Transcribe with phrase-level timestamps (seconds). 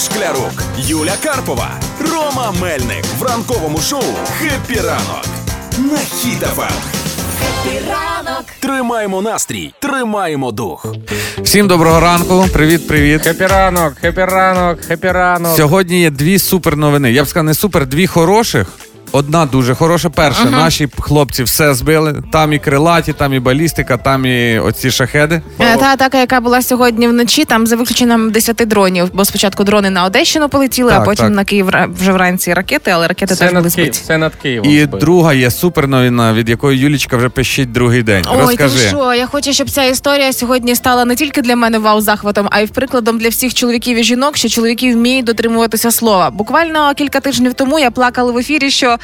[0.00, 1.70] Шклярук, Юля Карпова,
[2.12, 4.02] Рома Мельник в ранковому шоу
[4.38, 5.26] «Хеппі ранок»
[5.78, 6.72] на Хіт-ФМ.
[8.60, 10.86] Тримаємо настрій, тримаємо дух.
[11.42, 12.46] Всім доброго ранку.
[12.52, 13.22] Привіт, привіт.
[13.22, 15.56] Хепі ранок, хепі ранок, хепі ранок.
[15.56, 17.12] Сьогодні є дві супер новини.
[17.12, 18.66] Я б сказав, не супер, дві хороших.
[19.12, 20.10] Одна дуже хороша.
[20.10, 22.22] Перша, наші хлопці все збили.
[22.32, 25.42] Там і крилаті, там і балістика, там і оці шахеди.
[25.60, 29.90] Е, Та атака, яка була сьогодні вночі, там за виключенням 10 дронів, бо спочатку дрони
[29.90, 31.34] на Одещину полетіли, Так, а потім так.
[31.34, 34.06] на Київ ра- вже вранці ракети, але ракети Це теж були над, Київ, збиті.
[34.06, 34.70] це над Києвом.
[34.70, 34.96] І збито.
[34.96, 38.24] друга є супер новина, від якої Юлічка вже пищить другий день.
[38.30, 38.88] Ой, ти Розкажи.
[38.88, 39.14] що?
[39.14, 42.66] Я хочу, щоб ця історія сьогодні стала не тільки для мене вау захватом, а й
[42.66, 46.30] прикладом для всіх чоловіків і жінок, що чоловіки вміють дотримуватися слова.
[46.30, 48.96] Буквально кілька тижнів тому я плакала в ефірі, що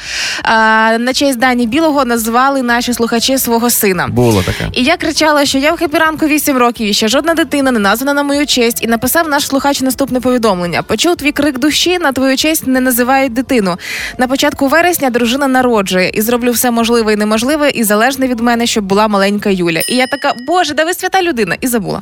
[0.43, 4.07] а, на честь Дані Білого назвали наші слухачі свого сина.
[4.07, 4.69] Було таке.
[4.71, 8.13] І я кричала, що я в хепіранку 8 років і ще жодна дитина не названа
[8.13, 8.83] на мою честь.
[8.83, 13.33] І написав наш слухач наступне повідомлення: почув твій крик душі на твою честь не називають
[13.33, 13.77] дитину.
[14.17, 18.67] На початку вересня дружина народжує і зроблю все можливе і неможливе, і залежне від мене,
[18.67, 19.81] щоб була маленька Юля.
[19.89, 22.01] І я така, боже, да ви свята людина, і забула.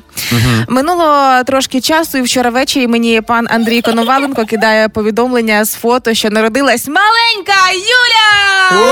[0.68, 6.30] Минуло трошки часу, і вчора ввечері мені пан Андрій Коноваленко кидає повідомлення з фото, що
[6.30, 7.54] народилась маленька
[7.86, 8.86] Юля.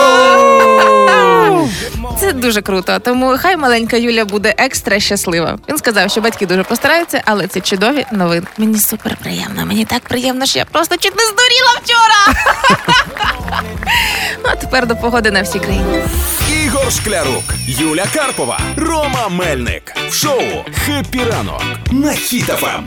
[2.20, 3.00] Це дуже круто.
[3.00, 5.58] Тому хай маленька Юля буде екстра щаслива.
[5.70, 8.48] Він сказав, що батьки дуже постараються, але це чудові новини.
[8.58, 9.66] Мені супер приємно.
[9.66, 12.40] Мені так приємно, що я просто чуть не здуріла вчора.
[14.44, 16.04] А тепер до погоди на всій країні.
[16.66, 20.42] Ігор Шклярук, Юля Карпова, Рома Мельник в шоу
[20.86, 22.84] «Хеппі ранок» на Хіт-ФМ.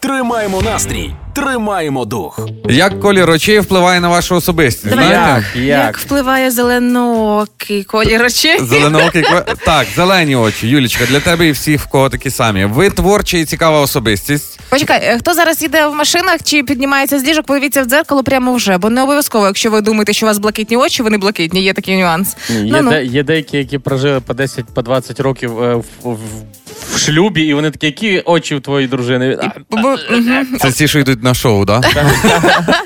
[0.00, 2.40] Тримаємо настрій, тримаємо дух.
[2.68, 4.88] Як колір очей впливає на вашу особистість?
[4.88, 5.04] Давай.
[5.06, 5.44] Знаєте?
[5.54, 5.56] Як?
[5.56, 5.98] Як, Як?
[5.98, 8.58] впливає зеленоокий колір очей?
[8.64, 10.68] Зеленоокий ква- Так, зелені очі.
[10.68, 12.64] Юлічка, для тебе і всіх, в кого такі самі.
[12.64, 14.60] Ви творча і цікава особистість.
[14.68, 18.54] Почекай, е, хто зараз їде в машинах чи піднімається з ліжок, подивіться в дзеркало прямо
[18.54, 21.72] вже, бо не обов'язково, якщо ви думаєте, що у вас блакитні очі, вони блакитні, є
[21.72, 22.36] такий нюанс.
[22.50, 22.90] Ні, Є, Ну-ну.
[22.90, 26.18] де, є деякі, які прожили по 10 по 20 років е, в, в,
[26.94, 29.38] в шлюбі, і вони такі, які очі у твоєї дружини.
[29.42, 29.48] А,
[29.82, 30.46] Бо- мгм.
[30.60, 31.86] Це ті, що йдуть на шоу, так?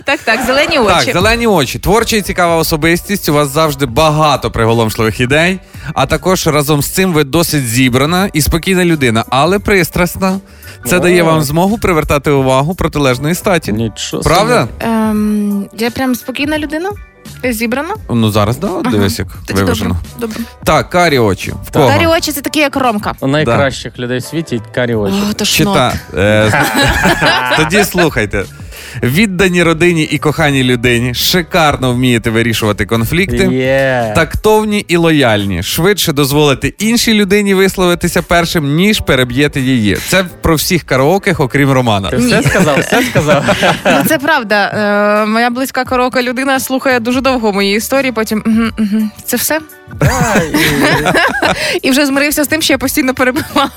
[0.05, 1.05] Так, так, зелені очі.
[1.05, 1.79] Так, зелені очі.
[1.79, 3.29] Творча і цікава особистість.
[3.29, 5.59] У вас завжди багато приголомшливих ідей.
[5.95, 10.41] А також разом з цим ви досить зібрана і спокійна людина, але пристрасна.
[10.87, 13.73] Це дає вам змогу привертати увагу протилежної статі.
[13.73, 14.23] Нічого.
[14.23, 14.69] Правда?
[14.81, 16.91] Ем, я прям спокійна людина.
[17.45, 17.95] Зібрана.
[18.11, 19.97] Ну зараз да, от дивись, як Тоді виважено.
[20.19, 20.37] добре.
[20.37, 20.53] добре.
[20.65, 21.53] Так, карі очі.
[21.65, 21.89] В кого?
[21.89, 23.13] Карі очі це такі, як ромка.
[23.21, 25.15] У найкращих людей в світі карі очі.
[25.31, 25.95] О, то Чита.
[26.15, 26.65] Е,
[27.57, 28.45] тоді слухайте.
[29.03, 33.49] Віддані родині і коханій людині, шикарно вмієте вирішувати конфлікти.
[33.53, 34.13] Є.
[34.15, 39.97] Тактовні і лояльні, швидше дозволите іншій людині висловитися першим, ніж переб'єте її.
[40.09, 42.11] Це про всіх караоких, окрім Романа.
[42.11, 43.45] Ти все сказав, все сказав.
[43.87, 44.65] Ну, це правда.
[45.23, 49.61] Е, моя близька корока людина слухає дуже довго мої історії, потім «Мгм, мгм, це все.
[51.83, 53.71] І- І вже змирився з тим, що я постійно перебиваю.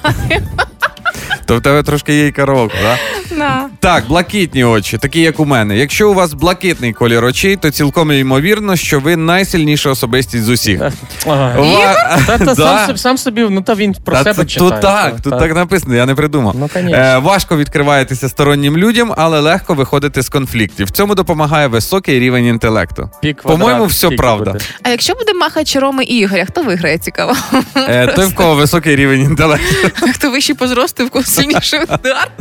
[1.45, 2.97] То в тебе трошки є і караоке, да?
[3.37, 3.65] Да.
[3.79, 5.77] Так, блакитні очі, такі як у мене.
[5.77, 10.81] Якщо у вас блакитний колір очей, то цілком ймовірно, що ви найсильніша особистість з усіх.
[11.27, 11.55] Ага.
[11.57, 12.55] Ва- Та, та, Да.
[12.55, 14.71] сам, собі- сам собі, ну та він про Та себе тут, читає.
[14.71, 16.55] тут так, тут так написано, я не придумав.
[16.59, 16.97] Ну, конечно.
[17.03, 20.87] Е, важко відкриваєтеся стороннім людям, але легко виходити з конфліктів.
[20.87, 23.09] В цьому допомагає високий рівень інтелекту.
[23.21, 24.51] Пік По-моєму, все скільки правда.
[24.51, 24.65] буде?
[24.83, 26.97] А якщо буде махач Роми і Ігоря, хто виграє?
[26.97, 27.33] Цікаво.
[27.77, 29.89] Е, той, в кого високий рівень інтелекту.
[30.13, 32.31] Хто вищий по зросту, в кого сильніший удар?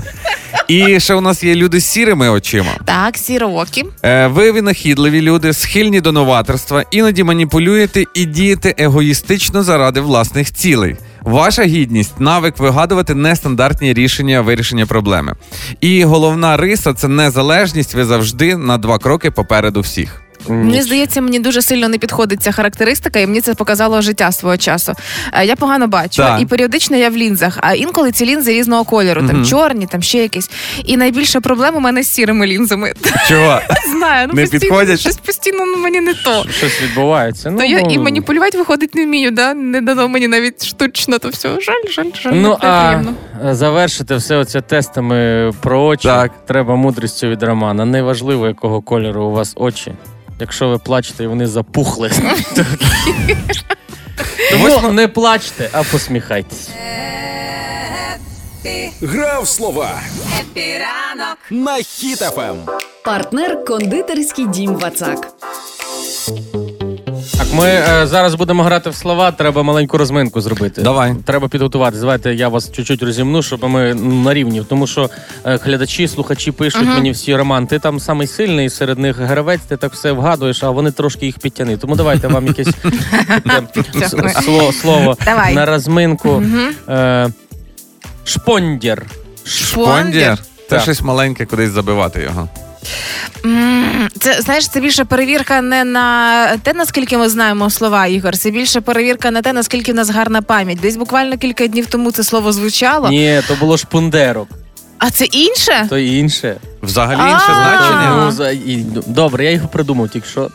[0.69, 2.71] І ще у нас є люди з сірими очима.
[2.85, 3.85] Так, сіровокі.
[4.03, 10.97] Е, ви винахідливі люди, схильні до новаторства, іноді маніпулюєте і дієте егоїстично заради власних цілей.
[11.23, 15.35] Ваша гідність навик вигадувати нестандартні рішення вирішення проблеми.
[15.81, 17.95] І головна риса це незалежність.
[17.95, 20.23] Ви завжди на два кроки попереду всіх.
[20.49, 24.57] Мені здається, мені дуже сильно не підходить ця характеристика, і мені це показало життя свого
[24.57, 24.93] часу.
[25.33, 26.41] Е, Я погано бачу, Так.
[26.41, 29.45] і періодично я в лінзах, а інколи ці лінзи різного кольору, там Мгм.
[29.47, 30.51] чорні, там ще якісь.
[30.85, 32.93] І найбільша проблема у мене з сірими лінзами.
[33.29, 33.61] Чого?
[33.85, 35.01] Не знаю, ну Не постійно, підходять?
[35.01, 36.45] щось постійно ну, мені не то.
[36.51, 37.51] Щось відбувається.
[37.51, 39.55] Ну, То я ну, і маніпулювати виходить не вмію, да?
[39.55, 41.49] не дано мені навіть штучно, то все.
[41.61, 42.33] Жаль, жаль, жаль.
[42.35, 43.03] Ну, а
[43.55, 46.33] завершити все це тестами про очі Так.
[46.47, 47.85] треба мудрістю від Романа.
[47.85, 49.93] Неважливо, якого кольору у вас очі.
[50.41, 52.11] Якщо ви плачете і вони запухли.
[54.51, 56.69] Тому не плачте, а посміхайтесь.
[59.03, 60.01] Грав слова
[61.51, 62.57] на Хіт-ФМ.
[63.05, 65.29] Партнер кондитерський дім Вацак.
[67.57, 69.33] Ми е, зараз будемо грати в слова.
[69.33, 70.83] Треба маленьку розминку зробити.
[70.83, 71.15] Давай.
[71.25, 72.01] Треба підготуватися.
[72.01, 74.63] Давайте я вас чуть-чуть розімну, щоб ми на рівні.
[74.69, 75.11] Тому що
[75.45, 77.67] е, глядачі, слухачі пишуть мені всі Роман.
[77.67, 81.39] Ти там самий сильний серед них гравець, ти так все вгадуєш, а вони трошки їх
[81.39, 81.77] підтяни.
[81.77, 82.69] Тому давайте вам якесь
[83.47, 83.63] е,
[84.01, 85.55] с- слово, слово Давай.
[85.55, 86.43] на розминку.
[86.89, 87.29] Е,
[88.25, 89.03] Шпондір.
[89.45, 90.37] Шпондір.
[90.37, 90.83] Це Так.
[90.83, 92.49] щось маленьке, кудись забивати його.
[94.21, 98.37] Це знаєш, це більше перевірка не на те, наскільки ми знаємо слова, Ігор.
[98.37, 100.81] Це більше перевірка на те, наскільки в нас гарна пам'ять.
[100.81, 103.09] Десь буквально кілька днів тому це слово звучало.
[103.09, 104.49] Ні, то було шпундерок,
[104.99, 105.87] А це інше?
[105.91, 106.57] то інше.
[106.83, 108.17] Взагалі інше значення.
[108.25, 110.51] Ну, за- і- Добре, я його придумав тільки що.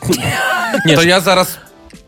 [0.86, 1.58] Ні, То я зараз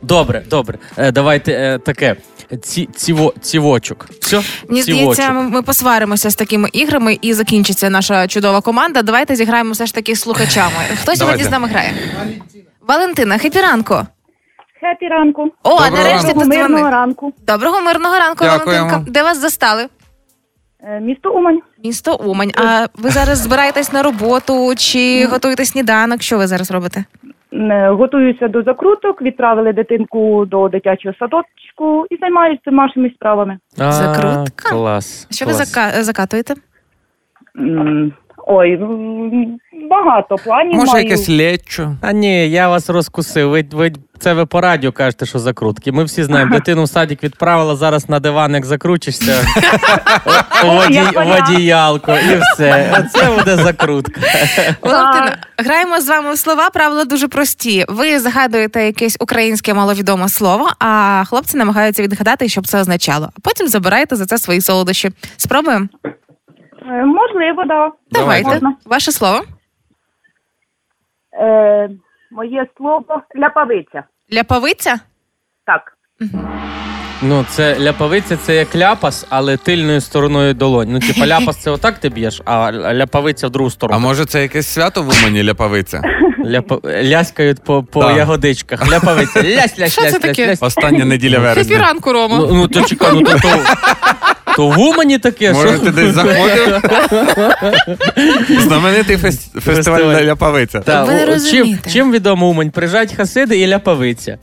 [0.03, 0.79] Добре, добре.
[0.97, 2.17] Е, давайте е, таке.
[2.63, 4.07] Ці, ціво, цівочок.
[4.21, 4.43] Все?
[4.69, 9.03] Мені здається, ми, ми посваримося з такими іграми і закінчиться наша чудова команда.
[9.03, 10.73] Давайте зіграємо все ж таки з слухачами.
[11.03, 11.93] Хто сьогодні з нами грає?
[12.89, 13.95] Валентина, хепі ранку.
[14.81, 15.43] Хепі ранку.
[15.63, 16.45] О, Доброго нарешті ранку.
[16.45, 16.93] Мирного дозвонив.
[16.93, 17.33] ранку.
[17.47, 18.85] Доброго мирного ранку, Дякуємо.
[18.87, 19.11] Валентинка.
[19.13, 19.87] Де вас застали?
[20.81, 21.61] Е, Місто Умань.
[21.85, 22.51] Місто Умань.
[22.57, 26.23] А ви зараз збираєтесь на роботу чи готуєте сніданок?
[26.23, 27.05] Що ви зараз робите?
[27.55, 33.59] Е, Готуюся до закруток, відправили дитинку до дитячого садочку і займаюся нашими справами.
[33.79, 34.69] А, Закрутка?
[34.71, 35.27] Клас.
[35.31, 35.59] Що клас.
[35.59, 36.55] ви зака- закатуєте?
[37.59, 38.13] М,
[38.47, 38.79] Ой,
[39.91, 41.05] багато планів може маю.
[41.05, 41.97] якесь лечо.
[42.01, 43.51] А ні, я вас розкусив.
[43.51, 45.93] Ви, ви, це ви по радіо кажете, що закрутки.
[45.93, 49.45] Ми всі знаємо, дитину в садик відправила, зараз на диван, як закручишся.
[50.65, 51.49] у воді- як варіант.
[51.49, 52.93] в одіялко, і все.
[53.01, 54.21] Оце буде закрутка.
[54.83, 56.71] Валентина, граємо з вами в слова.
[56.71, 57.85] Правила дуже прості.
[57.89, 63.29] Ви загадуєте якесь українське маловідоме слово, а хлопці намагаються відгадати, що б це означало.
[63.37, 65.11] А потім забираєте за це свої солодощі.
[65.37, 65.87] Спробуємо?
[66.89, 67.91] Е, Можливо, да.
[68.11, 68.49] Давайте.
[68.51, 68.75] Можна.
[68.87, 69.41] Ваше слово.
[71.43, 71.89] Е,
[72.31, 74.03] моє слово ляпавиця.
[74.35, 74.99] Ляпавиця?
[75.67, 75.93] Так.
[77.23, 80.89] Ну, це ляпавиця, це як ляпас, але тильною стороною долонь.
[80.93, 84.01] Ну, типа ляпас це отак ти б'єш, а ляпавиця в другу А сторону.
[84.01, 86.03] може це якесь свято в Умані ляпавиця?
[86.47, 86.79] Ляпа...
[86.85, 88.17] Ляскають по, по Так.
[88.17, 88.91] ягодичках.
[88.93, 89.43] Ляпавиця.
[89.43, 90.47] Лясь, лясь, Що це лясь, лясь, таке?
[90.49, 90.63] лясь.
[90.63, 91.79] Остання неділя Хепі вересня.
[91.79, 92.37] ранку, Рома.
[92.39, 93.49] Ну, ну то чекай, ну то, то,
[94.57, 95.79] то в Умані таке, Може, що?
[95.79, 96.81] ти десь заходив?
[98.61, 100.25] Знаменитий фес- фестиваль Фестиваль.
[100.25, 100.81] ляпавиця.
[100.81, 101.91] Та, Ви не о, чим, розумієте.
[101.91, 102.71] чим відомо Умань?
[102.71, 104.39] Приїжджають хасиди і ляпавиця.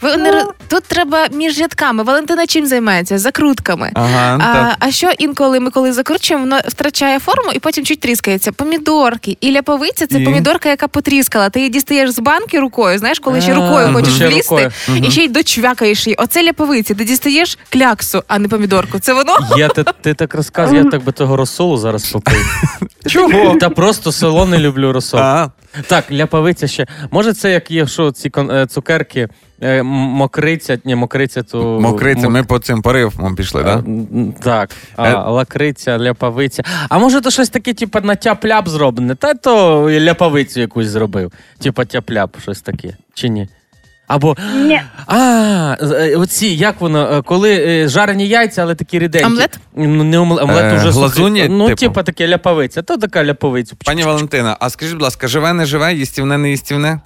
[0.00, 2.02] Ви не тут треба між рядками.
[2.02, 3.18] Валентина чим займається?
[3.18, 3.90] Закрутками.
[3.94, 4.76] Ага, А, так.
[4.78, 8.52] а що інколи ми коли закручуємо, воно втрачає форму і потім чуть тріскається.
[8.52, 9.36] Помідорки.
[9.40, 10.24] І ляповиця це І?
[10.24, 11.50] помідорка, яка потріскала.
[11.50, 14.70] Ти її дістаєш з банки рукою, знаєш, коли ще рукою хочеш влізти,
[15.02, 16.16] і ще й дочвякаєш її.
[16.18, 16.94] Оце ляповиця.
[16.94, 18.98] Ти дістаєш кляксу, а не помідорку.
[18.98, 19.36] Це воно?
[19.56, 22.62] Я, ти, ти так розказуєш, я так би того розсолу зараз попив.
[23.06, 23.56] Чого?
[23.60, 25.20] Та просто село не люблю розсол.
[25.86, 26.86] Так, ляпавиця ще.
[27.10, 29.28] Може, це як є, що ці е, цукерки
[29.82, 31.80] мокриця, ні, мокриця, то.
[31.80, 33.84] мокриця, ми по цим поривам пішли, так?
[34.42, 35.14] Так, а, Е.
[35.30, 36.62] лакриця, ляпавиця.
[36.88, 39.14] А може, то щось таке, типу, на тяп-ляп зроблене?
[39.14, 41.32] Та то ляпавицю якусь зробив.
[41.62, 42.96] Типа тяп-ляп, щось таке.
[43.14, 43.48] Чи ні?
[44.06, 44.36] Або.
[44.54, 44.80] Ні.
[45.06, 49.26] А, е, оці, як воно, е, коли е, жарені яйця, але такі ріденькі.
[49.26, 49.58] Омлет?
[49.76, 50.92] Ну, не омлет, омлет Е, уже сухий.
[51.00, 51.76] глазуні, Ну, типу?
[51.80, 52.82] типа таке ляпавиця.
[52.82, 53.74] То така ляпавиця.
[53.84, 57.00] Пані Валентина, а скажіть, будь ласка, живе, не живе, їстівне, не їстівне?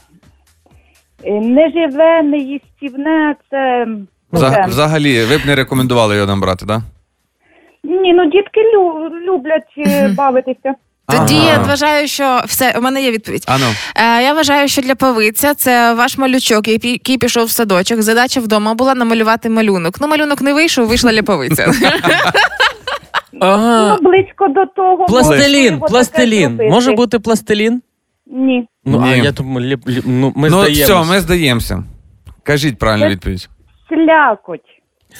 [1.27, 3.87] Е, Не живе, не їстівне, це.
[4.33, 6.81] Взаг- Взагалі, ви б не рекомендували його нам брати, так?
[7.85, 10.75] Ні, ну дітки лю- люблять е, бавитися.
[11.09, 11.53] Тоді Ага.
[11.53, 13.45] я вважаю, що все, у мене є відповідь.
[13.49, 13.65] А ну.
[13.97, 18.03] Е, я вважаю, що для павиця це ваш малючок, який який пішов в садочок.
[18.03, 19.95] Задача вдома була намалювати малюнок.
[20.01, 21.73] Ну, малюнок не вийшов, вийшла ляпавиця.
[23.41, 23.99] Ага.
[24.03, 25.07] Ну, близько до того.
[25.07, 26.47] Пластилін, можливо, таке пластилін.
[26.49, 26.71] зробити.
[26.71, 27.83] Може бути пластилін?
[28.27, 28.69] Ні.
[28.85, 29.19] Ну, а Ні.
[29.25, 31.01] я думаю, ліп, ліп, ну, ми ну, здаємо.
[31.03, 31.85] все, ми здаємося.
[32.43, 33.49] Кажіть правильну відповідь.
[33.89, 34.61] Слякоть.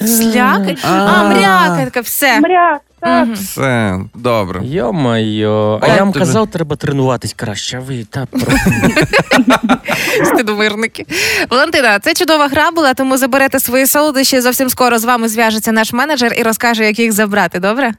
[0.07, 0.85] Слякоть?
[0.85, 0.89] А.
[0.89, 2.41] А, мрякотка, все.
[2.41, 3.25] Мряк, так.
[3.25, 3.35] Мгм.
[3.35, 4.61] Все, добре.
[4.65, 5.79] Йо-майо.
[5.83, 6.19] А От я вам тобі.
[6.25, 8.41] казав, треба тренуватись краще, а ви та про-
[10.25, 11.07] Стидомирники.
[11.51, 14.41] Валентина, це чудова гра була, тому заберете свої солодощі.
[14.41, 17.59] Зовсім скоро з вами зв'яжеться наш менеджер і розкаже, як їх забрати.
[17.61, 17.93] Добре?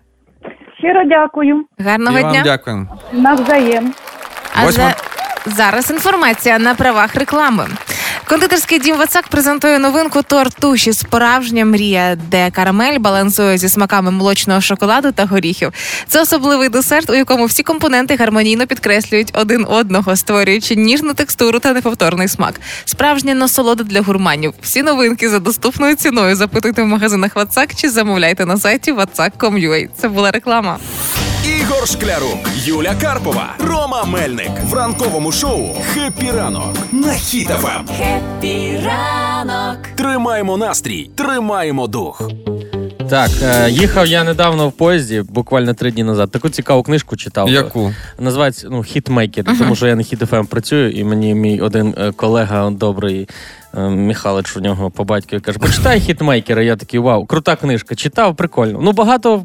[0.80, 1.66] Щиро дякую.
[1.80, 2.42] Гарного І вам дня.
[2.44, 2.98] дякуємо.
[3.14, 3.94] Навзаєм.
[4.64, 4.96] А за...
[5.46, 7.68] зараз інформація на правах реклами.
[8.30, 14.62] Кондитерський дім Вацак презентує новинку торт туші Справжня мрія, де карамель балансує зі смаками молочного
[14.62, 15.74] шоколаду та горіхів.
[16.08, 21.74] Це особливий десерт, у якому всі компоненти гармонійно підкреслюють один одного, створюючи ніжну текстуру та
[21.74, 22.62] неповторний смак.
[22.86, 24.54] Справжня насолода для гурманів.
[24.62, 26.36] Всі новинки за доступною ціною.
[26.36, 29.90] Запитуйте в магазинах Вацак чи замовляйте на сайті vatsak.com.ua.
[30.02, 30.78] Це була реклама.
[31.92, 37.88] Шклярук, Юля Карпова, Рома Мельник в ранковому шоу «Хеппі ранок» на Хіт-ФМ.
[37.98, 39.78] Хеппі ранок.
[39.96, 42.32] Тримаємо настрій, тримаємо дух.
[43.10, 46.32] Так, е, їхав я недавно в поїзді, буквально три дні назад.
[46.32, 47.50] Таку цікаву книжку читав.
[47.50, 47.94] Яку?
[48.20, 52.12] Називається ну, хітмейкер, тому що я на хіт ФМ працюю, і мені мій один е,
[52.12, 53.30] колега добрий.
[53.78, 56.64] е, Михайлович у нього по батькові каже: почитай хітмейкера.
[56.64, 57.96] Я такий вау, крута книжка.
[57.96, 58.80] Читав, прикольно.
[58.82, 59.44] Ну багато,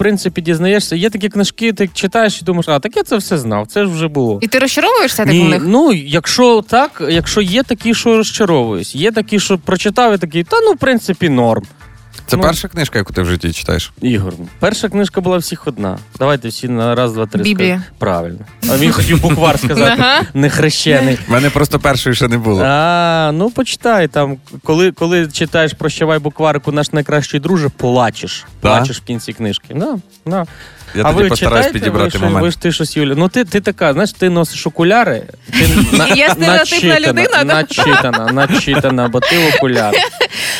[0.00, 0.96] принципі, дізнаєшся.
[0.96, 3.90] Є такі книжки, ти читаєш і думаєш, а так я це все знав, це ж
[3.90, 4.38] вже було.
[4.42, 5.62] І ти розчаровуєшся так в Ні, них?
[5.66, 10.56] ну якщо так, якщо є такі, що розчаровуюсь, є такі, що прочитав і такий, та
[10.60, 11.62] ну в принципі норм.
[12.30, 12.42] Це Ну.
[12.42, 13.92] перша книжка, яку ти в житті читаєш.
[14.02, 15.98] Ігор, перша книжка була всіх одна.
[16.18, 17.42] Давайте всі на раз, два, три.
[17.42, 17.82] Біблія.
[17.98, 18.38] Правильно.
[18.70, 20.02] А він хотів буквар сказати,
[20.34, 21.18] не хрещений.
[21.28, 22.62] У мене просто першої ще не було.
[22.64, 28.44] А, ну почитай там, коли, коли читаєш прощавай букварику, наш найкращий друже, плачеш.
[28.60, 29.74] Плачеш в кінці книжки.
[29.74, 30.46] Да, да.
[30.94, 32.44] Я а тоді ви постараюсь читаєте, підібрати ви, момент.
[32.44, 33.14] Ви ж ти щось, Юля.
[33.16, 35.22] Ну ти, ти така, знаєш, ти носиш окуляри.
[35.52, 37.44] Ти на, Я стереотипна людина.
[37.44, 39.98] Начитана, начитана, бо ти в окуляри.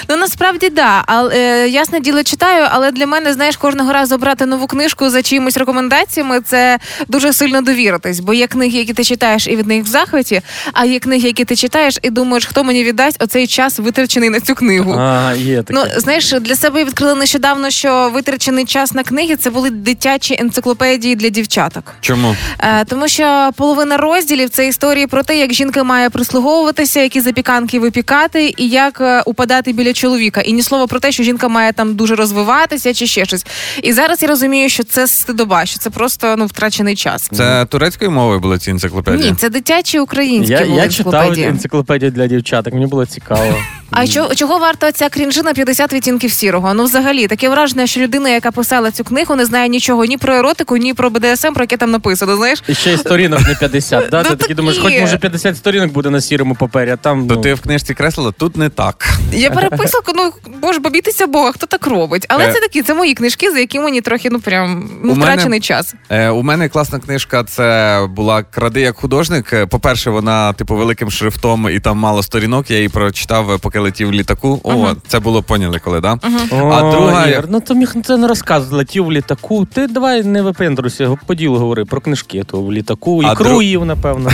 [0.08, 1.02] Ну насправді да.
[1.06, 5.22] Але е, ясне діло читаю, але для мене, знаєш, кожного разу брати нову книжку за
[5.22, 8.20] чиїмось рекомендаціями це дуже сильно довіритись.
[8.20, 10.40] Бо є книги, які ти читаєш і від них в захваті,
[10.72, 14.40] а є книги, які ти читаєш, і думаєш, хто мені віддасть оцей час витрачений на
[14.40, 14.92] цю книгу.
[14.98, 15.80] А, є таке.
[15.80, 20.19] Ну, знаєш, для себе я відкрила нещодавно, що витрачений час на книги це були дитячі
[20.30, 21.94] енциклопедії для дівчаток.
[22.00, 22.36] Чому?
[22.58, 27.80] Е, тому що половина розділів це історії про те, як жінка має прислуговуватися, які запіканки
[27.80, 30.40] випікати, і як е, упадати біля чоловіка.
[30.40, 33.46] І ні слова про те, що жінка має там дуже розвиватися чи ще щось.
[33.82, 37.28] І зараз я розумію, що це стидоба, що це просто ну втрачений час.
[37.32, 39.30] Це турецькою мовою були ці енциклопедії?
[39.30, 42.10] Ні, це дитячі українські я, були я читав енциклопедії.
[42.10, 43.54] для дівчаток, мені було цікаво.
[43.90, 46.74] А чого, чого варта ця крінжина 50 відтінків сірого?
[46.74, 50.34] Ну, взагалі, таке враження, що людина, яка писала цю книгу, не знає нічого ні про
[50.34, 52.36] еротику, ні про БДСМ, про яке там написано.
[52.36, 54.08] Знаєш, І ще й сторінок не 50.
[54.10, 54.22] Да?
[54.30, 57.28] Ну, Ти такий думаєш, хоч може 50 сторінок буде на сірому папері, а там.
[57.28, 59.08] То ну, ти в книжці креслила, тут не так.
[59.32, 60.32] я переписалку, ну
[60.62, 62.26] боже, побійтеся Бога, хто так робить?
[62.28, 62.52] Але Е.
[62.52, 65.60] це такі, це мої книжки, за які мені трохи ну прям ну У мене- втрачений
[65.60, 65.94] час.
[66.10, 67.44] Е, у мене класна книжка.
[67.44, 69.52] Це була кради як художник.
[69.52, 72.70] Е, По-перше, вона типу великим шрифтом і там мало сторінок.
[72.70, 74.60] Я її прочитав, е, поки летів в літаку.
[74.64, 76.18] О, це було поняли, коли да?
[76.50, 79.66] О, А друга- Ігор, ну то міг це не розказ, летів в літаку.
[79.72, 83.62] Ти давай не випендруйся, по ділу говори про книжки, то в літаку, А ікру дру-
[83.62, 84.30] їв, напевно.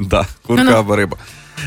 [0.00, 0.26] да?
[0.46, 1.16] курка або риба.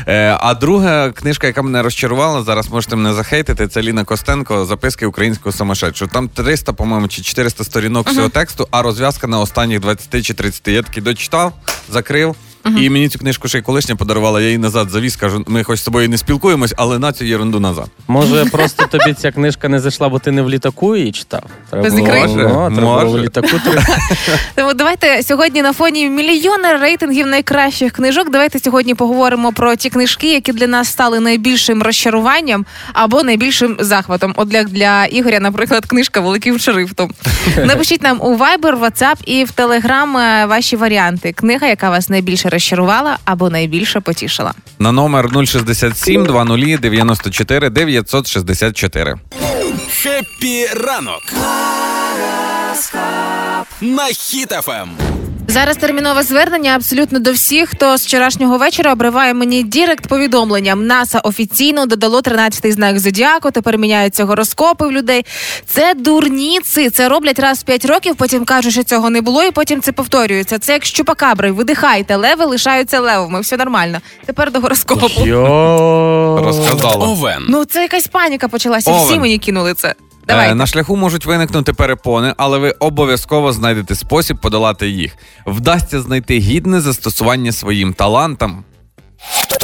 [0.08, 5.06] Е, а друга книжка, яка мене розчарувала, зараз можете мене захейтити, це Ліна Костенко Записки
[5.06, 6.10] українського самошедшого.
[6.14, 10.68] Там 300, по-моєму, чи 400 сторінок всього тексту, а розв'язка на останніх 20 чи 30.
[10.68, 11.52] Я такий дочитав,
[11.92, 12.34] закрив.
[12.78, 15.78] І мені цю книжку ще й колишня подарувала, я її назад завіз, кажу, ми хоч
[15.78, 17.86] з тобою не спілкуємось, але на цю ерунду назад.
[18.08, 21.42] Може, просто тобі ця книжка не зайшла, бо ти не в літаку її читав?
[21.70, 22.22] Треба Без було- ікри?
[22.26, 23.48] Ну, треба було в літаку.
[23.64, 23.82] три-
[24.54, 28.30] Тому давайте сьогодні на фоні мільйона рейтингів найкращих книжок.
[28.30, 34.32] Давайте сьогодні поговоримо про ті книжки, які для нас стали найбільшим розчаруванням або найбільшим захватом.
[34.36, 37.10] От для, для Ігоря, наприклад, книжка великим шрифтом.
[37.64, 41.32] Напишіть нам у Viber, WhatsApp і в Telegram е, ваші варіанти.
[41.32, 44.54] Книга, яка вас найбільше розчарувала або найбільше потішила.
[44.78, 49.16] На номер 067 00 94 964.
[50.02, 51.22] Хеппі ранок.
[53.80, 54.88] На Хіт-ФМ.
[55.50, 60.86] Зараз термінове звернення абсолютно до всіх, хто з вчорашнього вечора обриває мені direct повідомленням.
[60.86, 63.50] НАСА офіційно додало 13-й знак зодіаку.
[63.50, 65.26] Тепер міняються гороскопи в людей.
[65.66, 66.90] Це дурніці.
[66.90, 68.16] Це роблять раз в 5 років.
[68.16, 70.58] Потім кажуть, що цього не було, і потім це повторюється.
[70.58, 71.52] Це як чупакабри.
[71.52, 73.40] Видихайте, леви лишаються левами.
[73.40, 74.00] Все нормально.
[74.26, 75.26] Тепер до гороскопу.
[75.26, 76.42] Йо.
[76.44, 77.06] Розказала.
[77.06, 77.44] Овен.
[77.48, 78.92] Ну це якась паніка почалася.
[78.96, 79.94] Всі мені кинули це.
[80.22, 80.54] Е, Давай.
[80.54, 85.16] на шляху можуть виникнути перепони, але ви обов'язково знайдете спосіб подолати їх.
[85.46, 88.64] Вдасться знайти гідне застосування своїм талантам.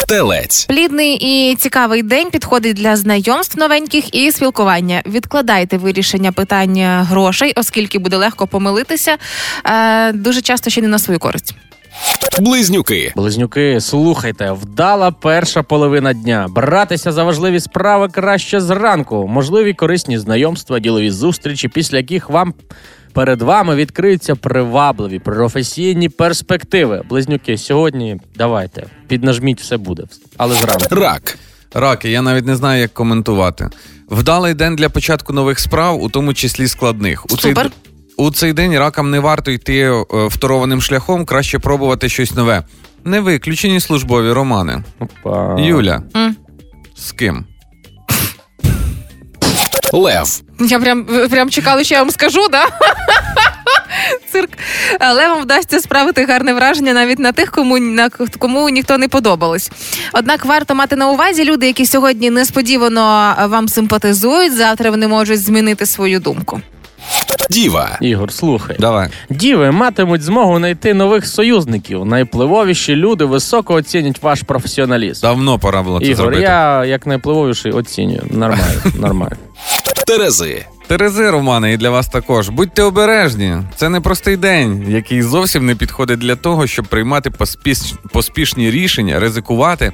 [0.08, 0.64] Телець.
[0.66, 5.02] Плідний і цікавий день підходить для знайомств новеньких і спілкування.
[5.06, 9.16] Відкладайте вирішення питання грошей, оскільки буде легко помилитися.
[9.64, 11.54] Е, дуже часто ще не на свою користь.
[12.40, 13.12] Близнюки.
[13.16, 16.46] Близнюки, слухайте, вдала перша половина дня.
[16.50, 19.28] Братися за важливі справи краще зранку.
[19.28, 22.54] Можливі корисні знайомства, ділові зустрічі, після яких вам
[23.12, 27.02] перед вами відкриються привабливі професійні перспективи.
[27.08, 30.02] Близнюки, сьогодні давайте піднажміть, все буде,
[30.36, 30.94] але зранку.
[30.94, 31.38] Рак.
[31.74, 33.68] Раки, я навіть не знаю, як коментувати.
[34.10, 37.24] Вдалий день для початку нових справ, у тому числі складних.
[37.24, 37.70] У цей, Супер.
[38.16, 42.62] У цей день ракам не варто йти е, второваним шляхом, краще пробувати щось нове.
[43.04, 44.82] Не виключені службові романи.
[44.98, 45.56] Опа.
[45.60, 46.02] Юля.
[46.16, 46.36] М.
[46.96, 47.44] З ким?
[49.92, 50.40] Лев.
[50.60, 52.66] Я прям, прям чекали, що я вам скажу, да?
[54.32, 54.50] Цирк.
[55.00, 58.08] Але вам вдасться справити гарне враження навіть на тих, кому на
[58.38, 59.70] кому ніхто не подобалось.
[60.12, 64.56] Однак варто мати на увазі люди, які сьогодні несподівано вам симпатизують.
[64.56, 66.60] Завтра вони можуть змінити свою думку.
[67.50, 67.98] Діва.
[68.00, 68.76] Ігор, слухай.
[68.80, 69.08] Давай.
[69.30, 72.04] Діви матимуть змогу знайти нових союзників.
[72.04, 75.22] Найпливовіші люди високо оцінять ваш професіоналізм.
[75.26, 76.42] Давно пора було це Ігор, зробити.
[76.42, 78.22] я як найпливовіший оцінюю.
[78.30, 79.36] Нормально, нормально.
[80.06, 80.64] Терези.
[80.86, 82.48] Терези, Романе, і для вас також.
[82.48, 83.56] Будьте обережні.
[83.76, 87.78] Це непростий день, який зовсім не підходить для того, щоб приймати поспіш...
[88.12, 89.92] поспішні рішення, ризикувати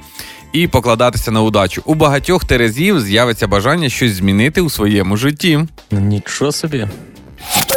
[0.53, 1.83] і покладатися на удачу.
[1.85, 5.61] У багатьох терезів з'явиться бажання щось змінити у своєму житті.
[5.91, 6.89] Ну, Нічого собі.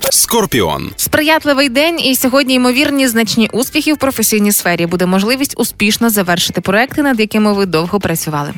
[0.10, 0.92] Скорпіон.
[0.96, 4.86] Сприятливий день, і сьогодні ймовірні значні успіхи в професійній сфері.
[4.86, 8.54] Буде можливість успішно завершити проекти, над якими ви довго працювали.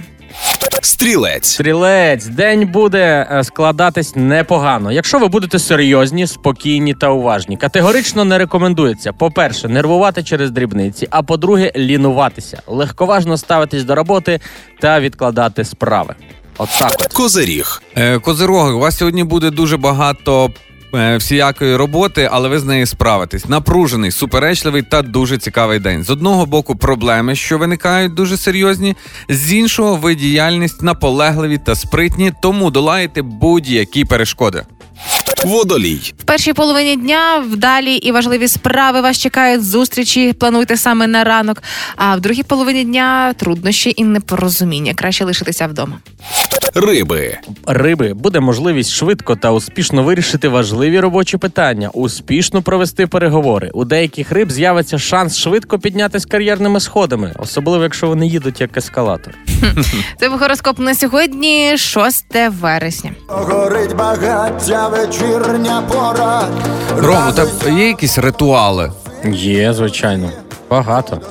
[0.82, 1.46] Стрілець.
[1.46, 4.92] Стрілець, день буде е, складатись непогано.
[4.92, 7.58] Якщо ви будете серйозні, спокійні та уважні.
[7.58, 9.14] Категорично не рекомендується.
[9.14, 14.40] По-перше, нервувати через дрібниці, а по-друге, лінуватися, легковажно ставитись до роботи
[14.80, 16.16] та відкладати справи.
[16.58, 17.14] От так от.
[17.14, 17.82] Козиріг.
[17.98, 20.50] Е, Козироги, у вас сьогодні буде дуже багато.
[20.96, 23.46] Е, Всіякої роботи, але ви з нею справитесь.
[23.46, 26.04] Напружений, суперечливий та дуже цікавий день.
[26.04, 28.96] З одного боку, проблеми, що виникають дуже серйозні,
[29.30, 34.64] з іншого, ви діяльність наполегливі та спритні, тому долаєте будь-які перешкоди.
[35.46, 36.14] Водолій.
[36.20, 40.34] В першій половині дня вдалі і важливі справи вас чекають зустрічі.
[40.34, 41.64] Плануйте саме на ранок.
[41.96, 44.94] А в другій половині дня труднощі і непорозуміння.
[44.94, 45.98] Краще лишитися вдома.
[46.76, 47.38] Риби.
[47.66, 53.70] Риби буде можливість швидко та успішно вирішити важливі робочі питання, успішно провести переговори.
[53.74, 59.34] У деяких риб з'явиться шанс швидко піднятись кар'єрними сходами, особливо якщо вони їдуть як ескалатор.
[60.20, 62.26] Це був гороскоп на сьогодні, 6
[62.62, 63.12] вересня.
[63.28, 64.90] Горить багаття
[65.28, 66.48] вечірня пора.
[66.98, 68.92] Ром, у тебе є якісь ритуали?
[69.32, 70.30] Є, звичайно,
[70.70, 71.22] багато.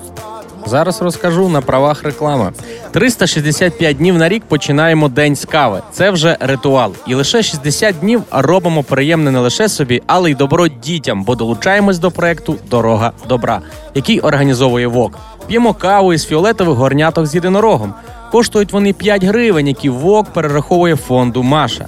[0.67, 2.53] Зараз розкажу на правах реклами.
[2.93, 5.83] 365 днів на рік починаємо день з кави.
[5.93, 6.93] Це вже ритуал.
[7.07, 11.99] І лише 60 днів робимо приємне не лише собі, але й добро дітям, бо долучаємось
[11.99, 13.61] до проекту Дорога добра,
[13.95, 15.19] який організовує ВОК.
[15.47, 17.95] П'ємо каву із фіолетових горняток з єдинорогом.
[18.33, 21.87] Коштують вони 5 гривень, які ВОК перераховує фонду Маша.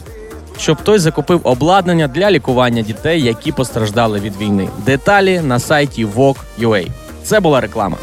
[0.59, 4.69] Щоб той закупив обладнання для лікування дітей, які постраждали від війни.
[4.79, 6.87] Деталі на сайті WOG.ua.
[7.25, 7.97] Це була реклама.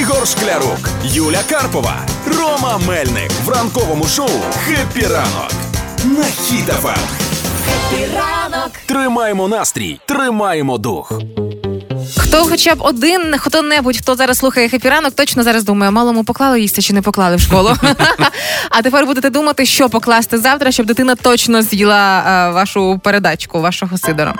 [0.00, 0.90] Ігор Шклярук.
[1.04, 1.96] Юля Карпова.
[2.38, 3.30] Рома Мельник.
[3.44, 4.30] В ранковому шоу
[4.64, 5.52] «Хеппі ранок».
[6.04, 6.98] На Хіт-ФМ.
[8.14, 11.12] Ранок Тримаємо настрій, тримаємо дух.
[12.28, 16.60] Хто хоча б один, хто-небудь, хто зараз слухає «Хеппі ранок, точно зараз думає, малому поклали
[16.60, 17.70] їсти чи не поклали в школу.
[18.70, 23.98] а тепер будете думати, що покласти завтра, щоб дитина точно з'їла е, вашу передачку, вашого
[23.98, 24.34] Сидора.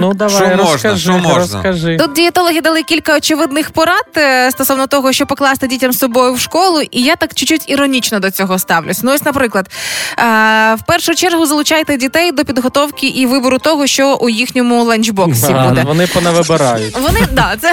[0.00, 1.34] Ну давай Що можна, розкажи, що можна?
[1.34, 1.96] розкажи.
[1.96, 6.40] Тут дієтологи дали кілька очевидних порад е, стосовно того, що покласти дітям з собою в
[6.40, 9.02] школу, і я так чуть-чуть іронічно до цього ставлюсь.
[9.02, 9.66] Ну, ось, наприклад,
[10.18, 10.22] е,
[10.74, 15.68] в першу чергу залучайте дітей до підготовки і вибору того, що у їхньому ланчбоксі А,
[15.68, 15.82] буде.
[15.86, 16.97] Вони понавибирають.
[17.00, 17.72] Вони да, це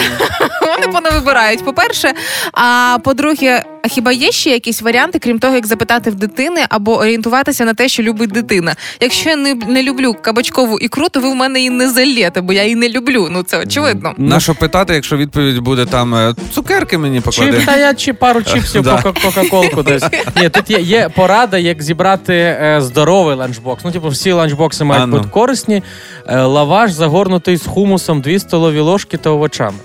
[0.80, 1.66] вони понавибирають.
[1.66, 2.14] По-перше,
[2.54, 6.98] а по-друге, а хіба є ще якісь варіанти, крім того, як запитати в дитини або
[6.98, 8.76] орієнтуватися на те, що любить дитина?
[9.02, 12.54] Якщо я не, не люблю кабачкову ікру, то ви в мене її не залєте, бо
[12.54, 13.28] я її не люблю.
[13.32, 14.14] Ну це очевидно.
[14.18, 17.52] На що питати, якщо відповідь буде там е, цукерки мені поклади?
[17.58, 19.02] Чіп, та я чи пару чіпсів Да.
[19.24, 20.04] кока-колку десь.
[20.42, 23.84] Ні, тут є, є порада, як зібрати е, здоровий ланчбокс.
[23.86, 25.18] Ну, типу, всі ланчбокси мають А, ну.
[25.18, 25.84] бути корисні.
[26.28, 29.78] Е, лаваш загорнутий з хумусом, 2 столові ложки та овочами.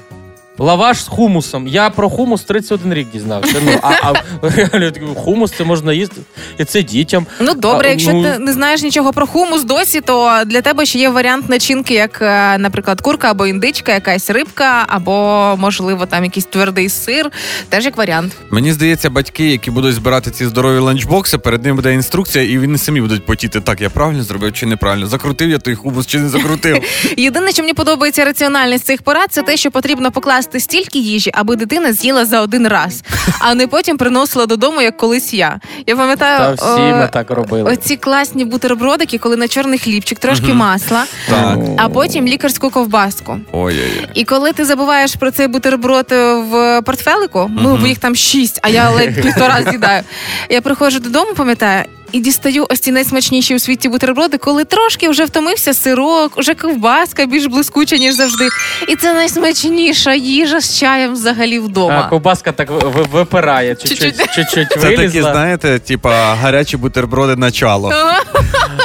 [0.60, 1.66] Лаваш з хумусом.
[1.66, 3.56] Я про хумус 31 рік дізнався.
[3.64, 6.20] Ну, а, а хумус це можна їсти.
[6.58, 7.26] І це дітям.
[7.40, 10.86] Ну добре, А, якщо ну- ти не знаєш нічого про хумус досі, то для тебе
[10.86, 16.24] ще є варіант начинки, як, е, наприклад, курка або індичка, якась рибка, або можливо там
[16.24, 17.30] якийсь твердий сир.
[17.68, 18.36] Теж як варіант.
[18.50, 22.78] Мені здається, батьки, які будуть збирати ці здорові ланчбокси, перед ним буде інструкція, і вони
[22.78, 23.60] самі будуть потіти.
[23.60, 25.06] Так, я правильно зробив чи неправильно?
[25.06, 26.82] Закрутив я той хубус чи не закрутив?
[27.16, 31.56] Єдине, що мені подобається раціональність цих порад, це те, що потрібно покласти стільки їжі, аби
[31.56, 33.02] дитина з'їла за один раз,
[33.38, 35.60] а не потім приносила додому, як колись я.
[35.86, 36.54] Я Та пам'ятаю.
[36.54, 37.72] всі е, ми так робили.
[37.72, 41.58] Оці класні бутербродики, коли на чорний хлібчик, трошки масла, Так.
[41.78, 43.36] а потім лікарську ковбаску.
[43.52, 44.08] Ой-ой-ой.
[44.14, 48.68] І коли ти забуваєш про цей бутерброд е, в портфелику, ну їх там шість, а
[48.68, 50.02] я ледь півтора з'їдаю.
[50.48, 55.24] Я приходжу додому, пам'ятаю, і дістаю ось ці найсмачніші у світі бутерброди, коли трошки вже
[55.24, 58.48] втомився сирок, уже ковбаска більш блискуча, ніж завжди.
[58.88, 62.02] І це найсмачніша їжа з чаєм взагалі вдома.
[62.06, 64.34] А, ковбаска так ви- ви- випирає, чуть-чуть, Чуть-чуть.
[64.34, 65.32] чуть-чуть Це такі, вилізла.
[65.32, 67.92] знаєте, типа гарячі бутерброди начало.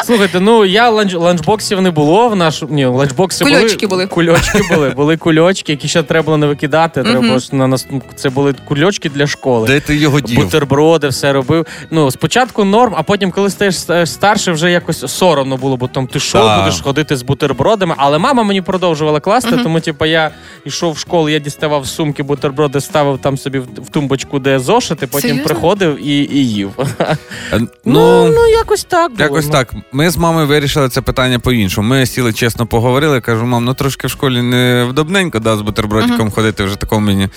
[0.06, 2.64] Слухайте, ну я ланч, ланчбоксів не було в наш.
[2.70, 4.08] Ні, ланчбокси Кульочки були.
[4.08, 4.90] Кульочки були.
[4.90, 7.04] Були кульочки, які ще треба було не викидати.
[7.04, 7.88] Треба було ж на нас.
[8.16, 9.68] Це були кульочки для школи.
[9.68, 10.40] Де ти його дів?
[10.40, 11.66] Бутерброди, все робив.
[11.92, 13.76] Ну, спочатку норм, а потім, коли стаєш
[14.10, 16.60] старше, вже якось соромно було, бо там ти що Так.
[16.60, 17.96] будеш ходити з бутербродами.
[17.98, 20.32] Але мама мені продовжувала класти, тому типу, я
[20.66, 25.08] йшов в школу, я діставав з сумки бутерброди, ставив там собі в, тумбочку, де зошити,
[25.08, 25.46] потім Серйозно?
[25.54, 26.72] приходив і, і їв.
[27.00, 27.18] Е,
[27.60, 29.12] Ну, Ну, ну якось так.
[29.12, 29.24] Було.
[29.24, 29.52] якось ну.
[29.52, 29.74] так.
[29.92, 31.88] Ми з мамою вирішили це питання по-іншому.
[31.90, 33.22] Ми сіли чесно поговорили.
[33.22, 37.30] Кажу, мам, ну трошки в школі не вдобненько да, з бутербродиком ходити вже такому мені.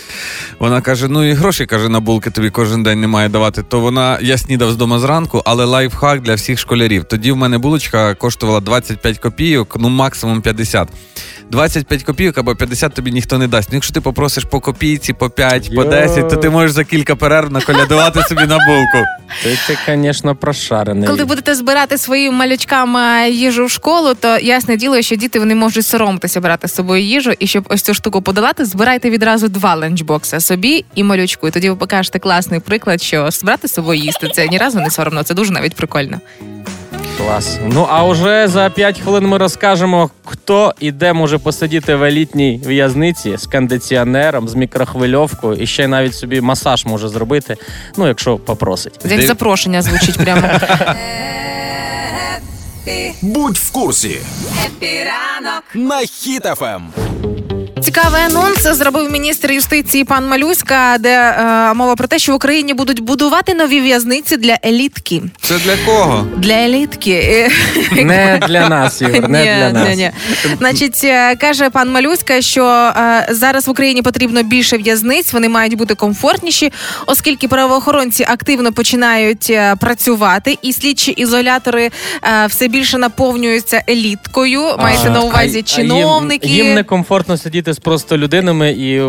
[0.58, 3.62] Вона каже: ну і гроші каже, на булки тобі кожен день немає давати.
[3.62, 7.04] То вона я снідав з дому зранку, але лайфхак для всіх школярів.
[7.04, 10.88] Тоді в мене булочка коштувала 25 копійок, ну максимум 50.
[11.50, 13.68] 25 копійок або 50 тобі ніхто не дасть.
[13.72, 15.90] Ну, якщо ти попросиш по копійці, по 5, по Йо.
[15.90, 19.04] 10, то ти можеш за кілька перерв наколядувати собі на булку.
[19.42, 21.08] Ти, ти, звісно, прошарений.
[21.08, 25.54] Коли будете збирати своїм малючкам е, їжу в школу, то ясне діло, що діти вони
[25.54, 27.32] можуть соромитися брати з собою їжу.
[27.38, 31.48] І щоб ось цю штуку подолати, збирайте відразу два ланчбокса собі і малючку.
[31.48, 34.90] І тоді ви покажете класний приклад, що збирати з собою їсти це ні разу не
[34.90, 36.20] соромно, це дуже навіть прикольно.
[37.18, 37.58] Клас.
[37.66, 42.60] Ну а вже за 5 хвилин ми розкажемо, хто і де може посидіти в елітній
[42.66, 47.56] в'язниці з кондиціонером, з мікрохвильовкою і ще навіть собі масаж може зробити.
[47.96, 49.00] Ну, якщо попросить.
[49.04, 50.42] Як запрошення звучить прямо.
[53.22, 54.18] Будь в курсі
[54.66, 55.64] Епіранок.
[55.74, 56.00] на
[56.60, 56.92] Ем.
[57.88, 62.74] Цікавий анонс зробив міністр юстиції пан Малюська, де е, мова про те, що в Україні
[62.74, 65.22] будуть будувати нові в'язниці для елітки.
[65.40, 66.26] Це для кого?
[66.36, 67.50] Для елітки.
[67.92, 69.88] Не для нас, Ігор, не для нас.
[69.88, 70.10] Ні, ні.
[70.58, 75.74] Значить, е, каже пан Малюська, що е, зараз в Україні потрібно більше в'язниць, вони мають
[75.74, 76.72] бути комфортніші,
[77.06, 81.90] оскільки правоохоронці активно починають е, працювати, і слідчі ізолятори
[82.22, 84.62] е, все більше наповнюються еліткою.
[84.78, 86.48] Мається на увазі а- а їм- чиновники.
[86.48, 89.02] Їм, некомфортно сидіти з просто людинами і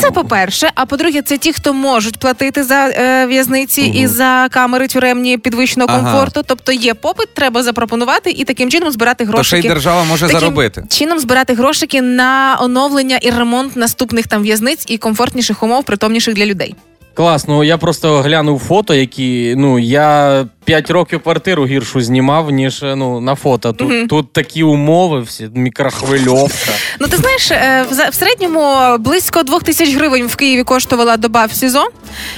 [0.00, 0.70] Це по-перше.
[0.74, 5.90] А по-друге, це ті, хто можуть платити за е, в'язниці і за камери тюремні підвищеного
[5.92, 6.02] Ага.
[6.02, 6.42] комфорту.
[6.46, 10.40] Тобто є попит, треба запропонувати і таким чином збирати То ще й держава може Таким
[10.40, 10.84] заробити.
[10.88, 16.46] чином збирати грошики на оновлення і ремонт наступних там в'язниць і комфортніших умов, притомніших для
[16.46, 16.74] людей.
[17.14, 22.82] Клас, ну я просто глянув фото, які ну я 5 років квартиру гіршу знімав, ніж
[22.82, 23.72] е, ну на фото.
[23.72, 26.72] Тут, тут такі умови, всі мікрохвильовка.
[27.00, 31.52] Ну ти знаєш, е, в середньому близько двох тисяч гривень в Києві коштувала доба в
[31.52, 31.84] СІЗО,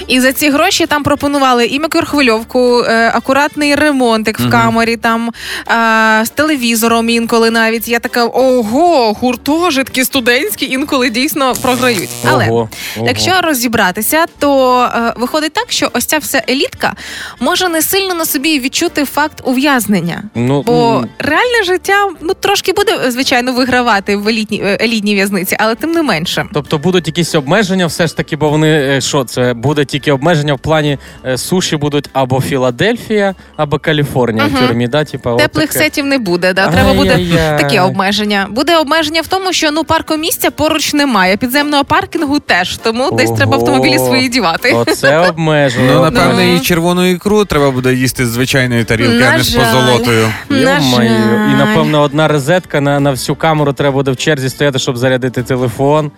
[0.07, 6.25] і за ці гроші там пропонували і мікрохвильовку, е, акуратний ремонтик в камері, там е,
[6.25, 7.87] з телевізором інколи навіть.
[7.87, 12.09] Я така ого, гуртожитки студентські інколи дійсно програють.
[12.29, 13.07] Але Ого, ого.
[13.07, 16.93] якщо розібратися, то виходить так, що ось ця вся елітка
[17.39, 20.23] може не сильно на собі відчути факт ув'язнення.
[20.35, 25.55] Ну, Бо м, реальне життя ну трошки буде звичайно вигравати в елітній е, елітній в'язниці,
[25.59, 26.45] але тим не менше.
[26.53, 30.53] Тобто будуть якісь обмеження, все ж таки, бо вони е, що це буде тільки обмеження
[30.53, 34.87] в плані е, суші будуть або Філадельфія, або Каліфорнія в тюрмі.
[34.87, 35.03] Да?
[35.03, 35.79] Типа, Теплих таке.
[35.79, 36.53] сетів не буде.
[36.53, 36.67] Да?
[36.67, 37.19] Треба буде
[37.59, 38.47] таке обмеження.
[38.49, 42.77] Буде обмеження в тому, що ну паркомісця поруч немає, підземного паркінгу теж.
[42.77, 44.71] Тому десь треба автомобілі свої дівати.
[44.73, 45.91] Оце обмеження.
[45.93, 46.55] Ну, От напевно, Ну.
[46.55, 49.59] і червону ікру треба буде їсти з звичайної тарілки, На а не з жаль.
[49.73, 50.31] позолотою.
[50.49, 51.09] На Йо-моє.
[51.09, 51.51] жаль.
[51.53, 55.43] І напевно одна розетка на, на всю камеру треба буде в черзі стояти, щоб зарядити
[55.43, 56.11] телефон.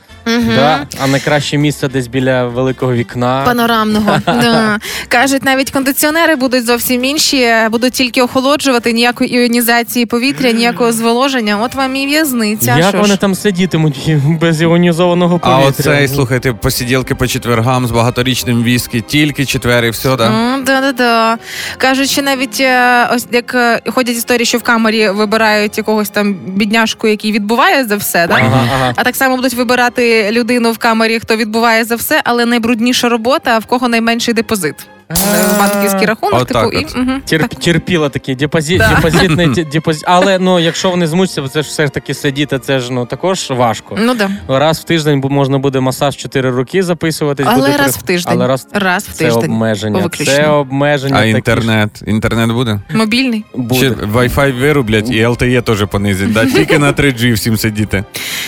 [0.55, 0.87] Да?
[1.03, 3.41] А найкраще місце десь біля великого вікна.
[3.45, 4.79] Панорамного да.
[5.07, 11.57] кажуть, навіть кондиціонери будуть зовсім інші, будуть тільки охолоджувати ніякої іонізації повітря, ніякого зволоження.
[11.61, 12.77] От вам і в'язниця.
[12.77, 13.19] Як що вони ж.
[13.19, 14.09] там сидітимуть
[14.41, 15.69] без іонізованого А повітря?
[15.91, 20.31] оцей, слухайте, посиділки по четвергам з багаторічним віскі, тільки четвер і все, так?
[20.33, 21.37] Ну, да, да, да.
[21.77, 26.33] Кажуть, що навіть е, ось як е, ходять історії, що в камері вибирають якогось там
[26.33, 28.33] бідняшку, який відбуває за все, да?
[28.33, 28.93] Ага, ага.
[28.95, 33.57] А так само будуть вибирати людину в камері, хто відбуває за все, але найбрудніша робота,
[33.59, 34.75] в кого найменший депозит.
[35.09, 35.15] Е,
[35.59, 36.95] Банківський рахунок, Отак типу, і от.
[36.95, 37.11] угу.
[37.25, 38.89] Терп, терпіла такі депозит, Да.
[38.95, 40.03] депозитний депозит.
[40.07, 43.49] Але ну, якщо вони змучаться, це ж все ж таки сидіти, це ж ну також
[43.49, 43.95] важко.
[43.99, 44.29] Ну да.
[44.47, 47.45] Раз в тиждень можна буде масаж 4 роки записуватись.
[47.49, 48.33] Але буде раз при- в тиждень.
[48.37, 49.99] Але раз, Раз в це обмеження.
[50.01, 50.25] Виключно.
[50.33, 51.15] Це обмеження.
[51.15, 52.03] А такі ж інтернет?
[52.07, 52.79] Інтернет буде?
[52.93, 53.45] Мобільний.
[53.55, 53.79] буде.
[53.79, 56.45] Чи Wi-Fi вирублять і LTE теж понизять, да?
[56.45, 58.03] тільки на 3G всім сидіти.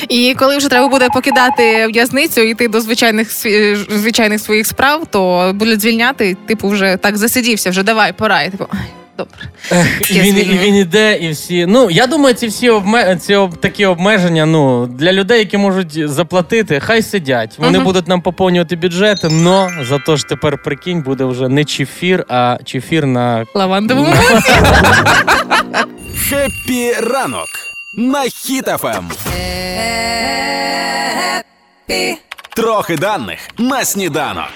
[0.10, 3.32] І коли вже треба буде покидати в'язницю і йти до звичайних
[3.89, 8.42] звичайних своїх справ, то будуть звільняти, типу, вже так засидівся, вже давай, пора.
[8.44, 8.80] І, типу, «Ай,
[9.18, 9.38] Добре.
[10.10, 11.66] І він, і він іде, і всі.
[11.66, 13.16] Ну, я думаю, ці всі обме...
[13.18, 13.58] ці об...
[13.58, 17.56] такі обмеження ну, для людей, які можуть заплатити, хай сидять.
[17.58, 17.86] Вони Мгм.
[17.86, 23.06] будуть нам поповнювати бюджети, но зато ж тепер прикинь, буде вже не чефір, а чефір
[23.06, 24.14] на Лавандовому
[26.30, 27.48] Хеппі ранок
[27.94, 28.30] на Ем.
[28.30, 29.04] Хіт-ФМ.
[32.56, 34.50] Трохи даних на сніданок.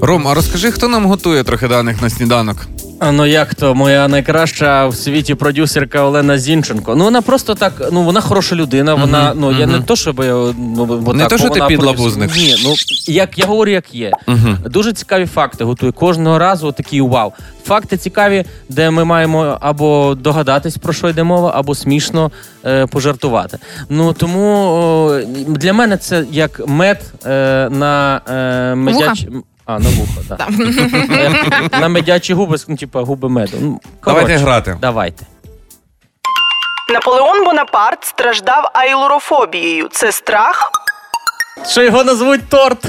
[0.00, 2.56] Ром, а розкажи, хто нам готує трохи даних на сніданок?
[3.04, 6.94] А ну як то моя найкраща в світі продюсерка Олена Зінченко.
[6.94, 8.94] Ну вона просто так, ну вона хороша людина.
[8.94, 9.76] Вона Мгм, ну я мгм.
[9.76, 12.30] не то, щоб я, ну, бо Не так, то, що бо ти вона підлабузник.
[12.30, 12.58] продюсер.
[12.58, 12.74] Ні, ну
[13.14, 14.12] як я говорю, як є.
[14.28, 14.56] Угу.
[14.64, 15.92] Дуже цікаві факти готує.
[15.92, 17.32] Кожного разу такий вау.
[17.64, 22.30] Факти цікаві, де ми маємо або догадатись, про що йде мова, або смішно
[22.64, 23.58] е, пожартувати.
[23.88, 27.28] Ну тому о, для мене це як мед е,
[27.70, 29.21] на е, медяч...
[29.66, 30.48] А, на вухо, так.
[31.10, 33.56] Е, на медячі губи, ну, типа губи меду.
[33.60, 34.76] Ну, Давайте грати.
[34.80, 35.26] Давайте.
[36.92, 39.88] Наполеон Бонапарт страждав айлурофобією.
[39.92, 40.70] Це страх.
[41.68, 42.86] Що його назвуть торт?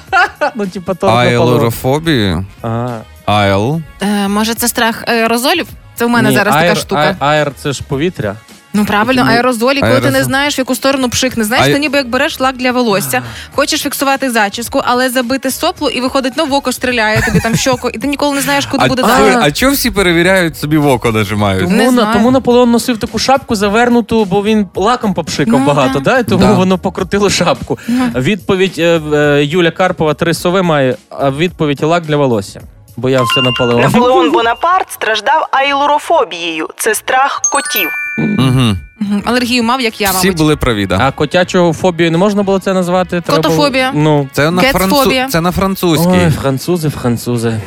[0.54, 1.26] ну, типа торт Наполеон.
[1.48, 2.44] Айлорофобію.
[2.62, 3.00] Ага.
[3.24, 3.80] Айл.
[4.02, 5.66] Е, Може, це страх аерозолів?
[5.94, 7.16] Це в мене Ні, зараз аер- така штука.
[7.20, 8.36] а- Аер це ж повітря.
[8.72, 11.44] Ну правильно, Ну, аерозолі, коли ти не знаєш, в яку сторону пшикне.
[11.44, 13.22] Знаєш, А- ти ніби як береш лак для волосся,
[13.54, 17.56] хочеш фіксувати зачіску, але забити соплу і виходить, ну в око стріляє тобі там в
[17.58, 19.36] щоку, і ти ніколи не знаєш, куди А, буде а, далі.
[19.40, 21.62] а чого всі перевіряють собі в око нажимають?
[21.70, 22.12] Не Тому, на, знаю.
[22.12, 26.10] тому Наполеон носив таку шапку завернуту, бо він лаком попшикав Ну, багато, да.
[26.12, 26.18] да.
[26.18, 26.52] і тому Да.
[26.52, 27.78] воно покрутило шапку.
[28.16, 32.60] Відповідь е, е, Юля Карпова три сови має, а відповідь лак для волосся.
[32.96, 33.80] Боявся Наполеон.
[33.80, 36.68] Наполеон Бонапарт страждав айлурофобією.
[36.76, 37.88] Це страх котів.
[38.18, 38.76] Угу.
[39.00, 39.22] Мгм.
[39.24, 40.38] Алергію мав, як я, Всі мабуть.
[40.38, 40.98] були праві, да.
[41.00, 43.20] А котячу фобію не можна було це назвати?
[43.20, 43.92] Треба було- Котофобія.
[43.94, 44.28] Ну.
[44.32, 44.88] Це на, Кетфобія.
[44.88, 45.32] францу...
[45.32, 46.08] це на французькій.
[46.24, 47.60] Ой, французи, французи.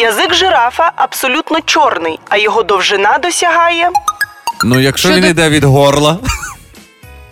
[0.00, 3.90] Язик жирафа абсолютно чорний, а його довжина досягає.
[4.64, 6.18] Ну, якщо Що він ти- йде від горла,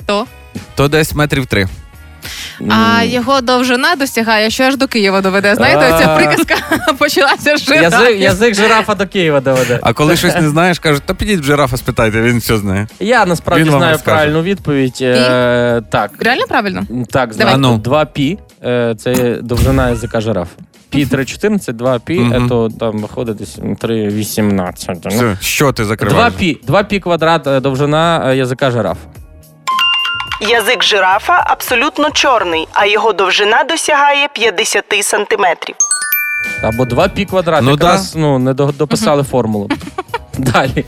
[0.07, 0.27] То?
[0.75, 1.69] то десь метрів три.
[2.69, 5.55] А його довжина досягає, що аж до Києва доведе.
[5.55, 6.55] Знаєте, ця приказка
[6.99, 8.21] почалася з Язик, жирафів.
[8.21, 9.79] язик жирафа до Києва доведе.
[9.83, 12.87] А коли щось не знаєш, кажуть, та підіть в жирафа, спитайте, він все знає.
[13.01, 14.17] Я насправді Він вам знаю розкаже.
[14.17, 14.99] правильну відповідь.
[15.01, 16.11] Е, так.
[16.19, 16.81] Реально правильно?
[16.91, 17.33] Так, Давай.
[17.35, 17.55] знаю.
[17.55, 17.79] А ну.
[17.79, 20.51] 2 пі е, це довжина язика жирафа.
[20.91, 22.45] Пі 3,14, 2 пі, Мгм.
[22.47, 25.01] е, то там виходить десь 3,18.
[25.05, 26.35] Ну, Все, що ти 2 закриваєш?
[26.35, 29.01] пі, 2 пі квадрат е, довжина е, язика жирафа.
[30.49, 35.77] Язик жирафа абсолютно чорний, а його довжина досягає 50 сантиметрів.
[36.63, 37.63] Або 2 пі квадрат.
[37.63, 39.69] Ну Якраз ну, не до- дописали формулу.
[40.39, 40.85] Далі.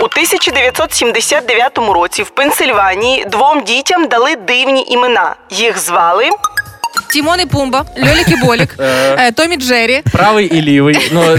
[0.00, 5.34] У 1979 році в Пенсильванії двом дітям дали дивні імена.
[5.50, 6.30] Їх звали
[7.12, 11.10] Тімон і Пумба, Льолік і Болік, е, Томі Джері, Правий і лівий.
[11.12, 11.38] Ну,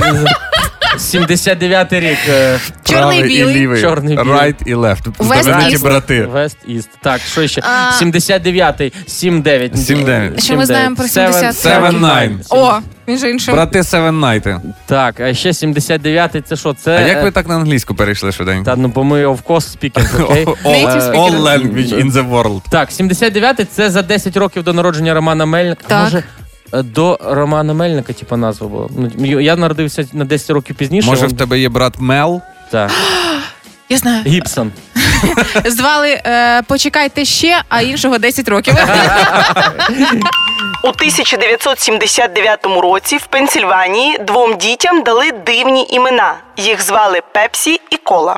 [0.98, 2.18] 79-й рік.
[2.30, 3.56] е, чорний і білий.
[3.56, 3.82] лівий.
[3.82, 4.34] Чорний і білий.
[4.40, 4.98] Right і left.
[5.04, 5.84] Тобто West East.
[5.84, 6.22] брати.
[6.22, 6.90] Вест Іст.
[7.02, 7.62] Так, що ще?
[7.62, 8.04] А.
[8.04, 9.76] 79-й, 7-9.
[9.76, 10.40] 7-9.
[10.40, 11.56] Що ми знаємо про 70?
[11.56, 12.38] Seven Nine.
[12.50, 13.54] О, між іншим.
[13.54, 14.60] Брати Seven Night.
[14.86, 16.74] Так, а ще 79-й, це що?
[16.74, 16.98] Це...
[16.98, 18.66] А як ви е, так на англійську перейшли швиденько?
[18.66, 20.46] Та ну, бо ми of course speaking, окей?
[20.46, 21.42] All, Native all speaker.
[21.42, 22.62] language in the world.
[22.70, 25.84] Так, 79-й це за 10 років до народження Романа Мельника.
[25.88, 26.04] Так.
[26.04, 26.24] Може,
[26.74, 28.90] до Романа Мельника, типу, назва була.
[29.18, 31.08] Ну, я народився на 10 років пізніше.
[31.10, 32.42] Може, в тебе є брат Мел?
[32.72, 32.92] Так.
[33.90, 34.24] Я знаю.
[34.28, 34.72] Гібсон.
[35.66, 38.74] Звали е, Почекайте ще, а іншого 10 років.
[40.84, 46.34] у 1979 році в Пенсильванії двом дітям дали дивні імена.
[46.58, 48.38] Їх звали Пепсі і Кола.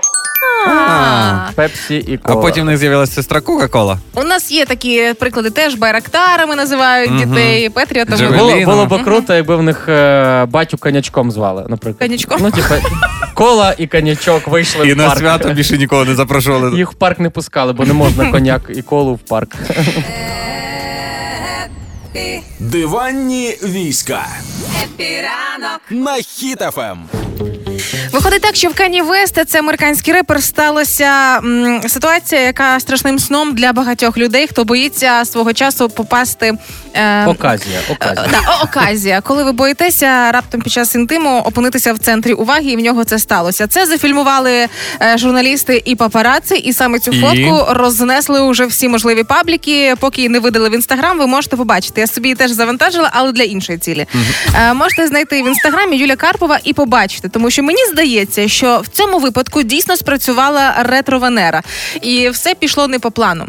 [1.56, 2.42] Пепсі і А кола.
[2.42, 3.98] потім в них з'явилася сестра Кока-Кола.
[4.14, 7.30] У нас є такі приклади теж байрактарами називають Мгм.
[7.30, 8.18] дітей, Петріотами.
[8.18, 8.66] Джавелін.
[8.66, 12.00] Було, було б круто, якби в них е, батю конячком звали, наприклад.
[12.00, 12.38] Конячком?
[12.42, 12.74] Ну, типу,
[13.34, 15.20] кола і конячок вийшли І в на парк.
[15.20, 16.78] свято більше нікого не запрошували.
[16.78, 19.56] Їх в парк не пускали, бо не можна коняк і колу в парк.
[22.60, 24.26] Диванні війська
[24.84, 25.82] Епіранок.
[25.90, 26.18] на
[26.92, 27.00] Ем.
[28.12, 33.56] Виходить так, що в Кані Веста, це американський репер, сталася м, ситуація, яка страшним сном
[33.56, 36.54] для багатьох людей, хто боїться свого часу попасти.
[36.94, 38.28] Е, Оказія, Е, оказія.
[38.32, 42.80] Да, оказія, коли ви боїтеся раптом під час інтиму опинитися в центрі уваги, і в
[42.80, 43.68] нього це сталося.
[43.68, 44.52] Це зафільмували
[45.02, 47.22] е, журналісти і папараци, і саме цю І?
[47.22, 49.96] фотку рознесли уже всі можливі пабліки.
[50.00, 52.02] Поки її не видали в інстаграм, ви можете побачити.
[52.02, 54.06] Я собі її теж завантажила, але для іншої цілі.
[54.56, 58.01] Е, можете знайти в інстаграмі Юля Карпова і побачити, тому що мені здається.
[58.06, 61.62] Здається, що в цьому випадку дійсно спрацювала ретро-Венера,
[62.02, 63.46] і все пішло не по плану.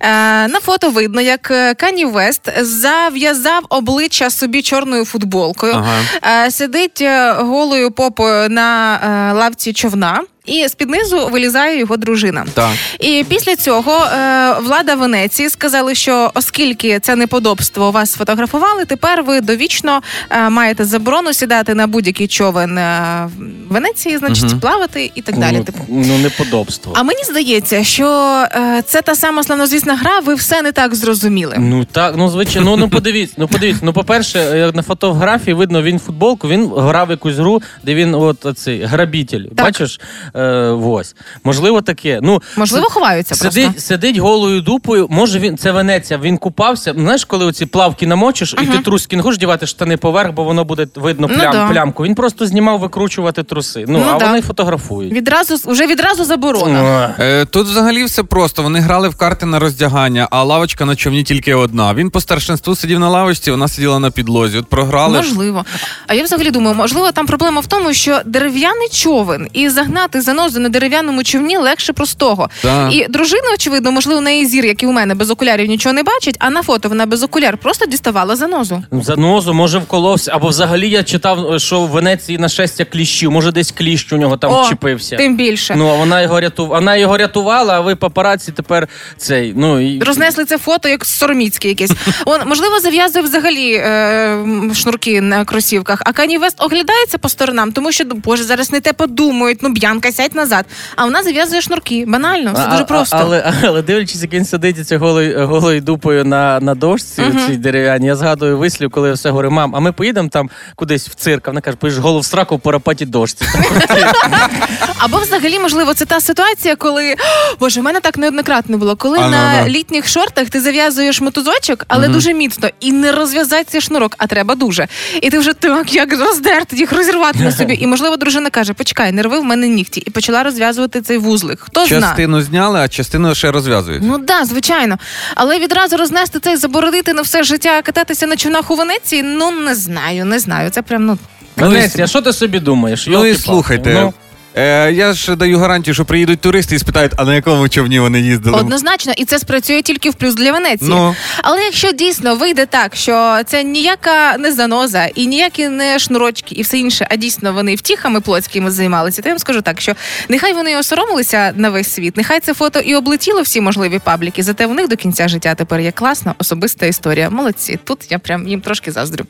[0.00, 0.08] Е,
[0.48, 6.46] на фото видно, як е, Кані Вест зав'язав обличчя собі чорною футболкою, Ага.
[6.46, 10.20] е, сидить е, голою попою на е, лавці човна.
[10.46, 12.44] І з-під низу вилізає його дружина.
[12.54, 12.70] Так.
[13.00, 19.40] І після цього е, влада Венеції сказали, що оскільки це неподобство вас сфотографували, тепер ви
[19.40, 23.28] довічно е, маєте заборону сідати на будь-який човен е,
[23.68, 24.60] в Венеції, значить, Мгм.
[24.60, 25.56] плавати і так далі.
[25.56, 25.78] Ну, Типу.
[25.88, 26.92] ну неподобство.
[26.96, 28.06] А мені здається, що
[28.52, 31.56] е, це та сама славнозвісна гра, ви все не так зрозуміли.
[31.58, 33.80] Ну так, ну звичайно, ну, ну подивіться, ну подивіться.
[33.84, 38.46] Ну, по-перше, е, на фотографії видно, він футболку, він грав якусь гру, де він от
[38.56, 39.44] цей грабітель.
[39.52, 40.00] Бачиш,
[40.36, 41.14] е, ось.
[41.44, 42.20] Можливо, таке.
[42.22, 43.60] Ну, Можливо, ховаються просто.
[43.60, 45.06] Сидить, сидить голою дупою.
[45.10, 46.18] Може він це Венеція.
[46.22, 46.92] Він купався.
[46.96, 50.64] Знаєш, коли оці плавки намочиш, і ти труски не хочеш дівати штани поверх, бо воно
[50.64, 51.68] буде видно Ну плям, да.
[51.68, 52.04] плямку.
[52.04, 53.84] Він просто знімав викручувати труси.
[53.88, 54.26] Ну, Ну а да.
[54.26, 55.12] вони фотографують.
[55.12, 57.14] Відразу вже відразу заборона.
[57.20, 58.62] Е, Тут взагалі все просто.
[58.62, 61.94] Вони грали в карти на роздягання, а лавочка на човні тільки одна.
[61.94, 64.58] Він по старшинству сидів на лавочці, вона сиділа на підлозі.
[64.58, 65.16] От програли.
[65.16, 65.64] Можливо.
[66.06, 70.60] А я взагалі думаю, можливо, там проблема в тому, що дерев'яний човен і загнати занозу
[70.60, 72.48] на дерев'яному човні легше простого.
[72.62, 72.92] Так.
[72.92, 76.02] І дружина, очевидно, можливо, на її зір, як і у мене, без окулярів нічого не
[76.02, 78.82] бачить, а на фото вона без окуляр просто діставала занозу.
[78.92, 80.30] Занозу, може, вколовся.
[80.34, 84.52] Або взагалі я читав, що в Венеції нашестя кліщів, може, десь кліщ у нього там
[84.52, 85.16] О, вчепився.
[85.16, 85.74] Тим більше.
[85.76, 86.78] Ну, а вона його рятувала.
[86.78, 89.52] Вона його рятувала, а ви папараці тепер цей.
[89.56, 91.90] Ну і Рознесли це фото як сороміцьке якесь.
[92.24, 97.92] Он, можливо, зав'язує взагалі е, шнурки на кросівках, а Кані Вест оглядається по сторонам, тому
[97.92, 99.58] що боже, зараз не те подумають.
[99.62, 100.66] Ну, б'янка, сядь назад.
[100.96, 102.04] А вона зав'язує шнурки.
[102.08, 103.16] Банально, все А- дуже а- просто.
[103.20, 107.46] Але, але дивлячись, як він сидить ці голою, голою дупою на, на дошці Мгм.
[107.46, 111.08] цій дерев'яній, я згадую вислів, коли я все говорю, мам, а ми поїдемо там кудись
[111.08, 111.48] в цирк.
[111.48, 113.44] А Вона каже, поїж голову в сраку по рапаті дошці.
[114.98, 117.14] Або взагалі, можливо, це та ситуація, коли
[117.60, 118.96] боже, в мене так неоднократно було.
[118.96, 119.68] Коли А, ну, на да.
[119.68, 124.88] літніх шортах ти зав'язуєш мотузочок, але дуже міцно, і не розв'язається шнурок, а треба дуже.
[125.22, 127.74] І ти вже так як роздерти їх розірвати на собі.
[127.80, 131.58] І можливо, дружина каже: почекай, не рви в мене нігті, і почала розв'язувати цей вузлик.
[131.60, 132.02] Хто знає?
[132.02, 134.02] Частину зняли, а частину ще розв'язують.
[134.06, 134.98] Ну да, звичайно.
[135.34, 139.50] Але відразу рознести це і заборонити на все життя кататися на човнах у Венеції, ну
[139.50, 140.70] не знаю, не знаю.
[140.70, 141.18] Це прям ну.
[141.60, 143.06] Олеся, а що ти собі думаєш?
[143.06, 143.42] Ну і Йолки-палки.
[143.42, 143.94] слухайте.
[143.94, 144.14] Ну,
[144.56, 148.20] Е, я ж даю гарантію, що приїдуть туристи і спитають, а на якому човні вони
[148.20, 148.58] їздили.
[148.58, 150.90] Однозначно, і це спрацює тільки в плюс для Венеції.
[150.90, 151.14] Ну.
[151.42, 156.62] Але якщо дійсно вийде так, що це ніяка не заноза і ніякі не шнурочки, і
[156.62, 159.94] все інше, а дійсно вони втіхами плотськими займалися, то я вам скажу так, що
[160.28, 164.66] нехай вони осоромилися на весь світ, нехай це фото і облетіло всі можливі пабліки, зате
[164.66, 167.30] в них до кінця життя тепер є класна особиста історія.
[167.30, 167.78] Молодці.
[167.84, 169.26] Тут я прям їм трошки заздрю.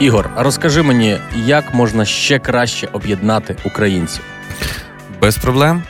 [0.00, 4.22] Ігор, розкажи мені, як можна ще краще об'єднати українців?
[5.20, 5.82] Без проблем.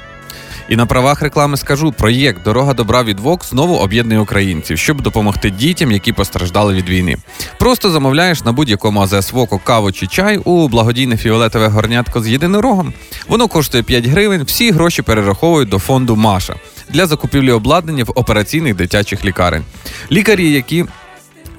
[0.69, 5.51] І на правах реклами скажу: проєкт Дорога добра від ВОК знову об'єднує українців, щоб допомогти
[5.51, 7.17] дітям, які постраждали від війни.
[7.59, 12.93] Просто замовляєш на будь-якому АЗС ВОКу каву чи чай у благодійне фіолетове горнятко з єдинорогом.
[13.29, 14.43] Воно коштує 5 гривень.
[14.43, 16.55] Всі гроші перераховують до фонду Маша
[16.91, 19.65] для закупівлі обладнання в операційних дитячих лікарень.
[20.11, 20.85] Лікарі, які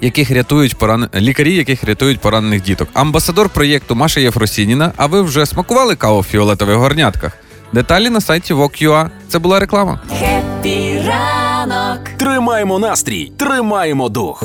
[0.01, 1.09] яких рятують поран...
[1.15, 2.89] лікарі, яких рятують поранених діток.
[2.93, 4.91] Амбасадор проєкту Маша Єфросініна.
[4.97, 7.31] А ви вже смакували каву в фіолетових горнятках?
[7.73, 9.09] Деталі на сайті WOG.ua.
[9.29, 9.99] Це була реклама.
[10.19, 12.09] Хеппі ранок.
[12.17, 14.43] Тримаємо настрій, тримаємо дух.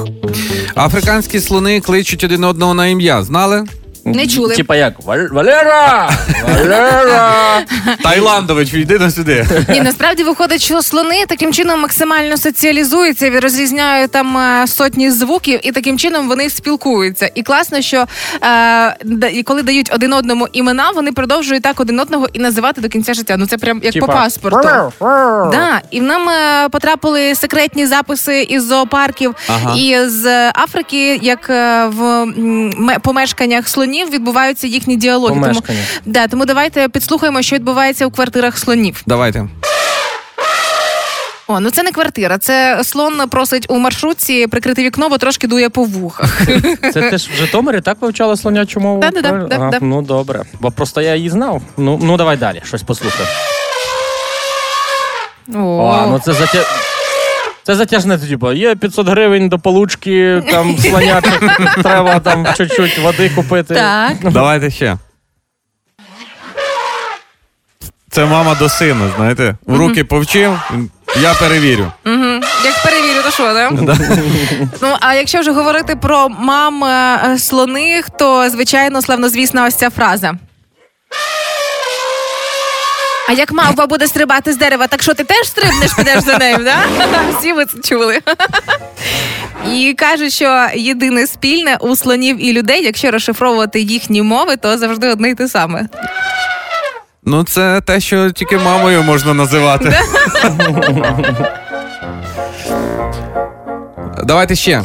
[0.76, 3.22] Африканські слони кличуть один одного на ім'я.
[3.22, 3.64] Знали?
[4.04, 4.54] Не чули.
[4.54, 6.10] Типа як Валь- Валера!
[6.48, 7.32] Валера!
[8.02, 9.46] Тайландович, йди на сюди.
[9.68, 15.72] Ні, насправді виходить, що слони таким чином максимально соціалізуються, розрізняють там е, сотні звуків, і
[15.72, 17.30] таким чином вони спілкуються.
[17.34, 18.04] І класно, що
[18.42, 23.14] е, коли дають один одному імена, вони продовжують так один одного і називати до кінця
[23.14, 23.36] життя.
[23.38, 24.68] Ну це прям як Типа, по паспорту.
[25.50, 29.74] Да, і в нам е, потрапили секретні записи із зоопарків Ага.
[29.76, 35.34] і з Африки, як е, в м, ме- помешканнях слонів відбуваються їхні діалоги.
[35.34, 35.80] Тому, Помешкання.
[36.06, 39.02] да, тому давайте підслухаємо, що відбувається у квартирах слонів.
[39.06, 39.48] Давайте.
[41.48, 42.38] О, ну це не квартира.
[42.38, 46.40] Це слон просить у маршрутці прикрити вікно, бо трошки дує по вухах.
[46.92, 49.00] Це ти ж в Житомирі так вивчала слонячу мову?
[49.00, 49.48] Да-да-да, Правильно?
[49.48, 49.78] да, Ага, да.
[49.80, 50.42] Ну добре.
[50.60, 51.62] Бо просто я її знав.
[51.76, 53.26] Ну, ну давай далі, щось послухай.
[55.54, 56.64] О, ну це затя...
[57.70, 61.30] Це затяжне, типу, є 500 гривень до получки, там слоняти,
[61.82, 63.74] треба там чуть-чуть води купити.
[63.74, 64.32] Так.
[64.32, 64.98] Давайте ще.
[68.10, 69.56] Це мама до сина, знаєте.
[69.66, 70.58] В руки повчив,
[71.22, 71.92] я перевірю.
[72.06, 72.40] Угу.
[72.64, 73.98] Як перевірю то що, да?
[74.82, 80.34] Ну, а якщо вже говорити про мам е, слоних, то звичайно славнозвісна ось ця фраза.
[83.30, 86.58] А як мавпа буде стрибати з дерева, так що ти теж стрибнеш, підеш за нею,
[86.58, 86.76] да?
[87.38, 88.20] Всі ви це чули.
[89.72, 95.08] І кажуть, що єдине спільне у слонів і людей, якщо розшифровувати їхні мови, то завжди
[95.08, 95.88] одне й те саме.
[97.24, 99.98] Ну, це те, що тільки мамою можна називати.
[104.24, 104.82] Давайте ще.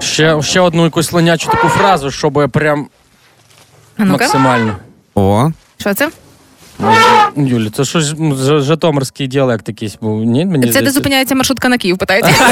[0.00, 2.88] Ще, ще одну якусь слонячу таку фразу, щоб прям
[3.98, 4.76] А ну-ка, максимально.
[5.14, 6.08] О, що це?
[7.36, 10.24] Юлі, це щось Ж- житомирський діалект якийсь був.
[10.24, 10.92] Ні, мені Це де здається.
[10.92, 12.32] зупиняється маршрутка на Київ, питається.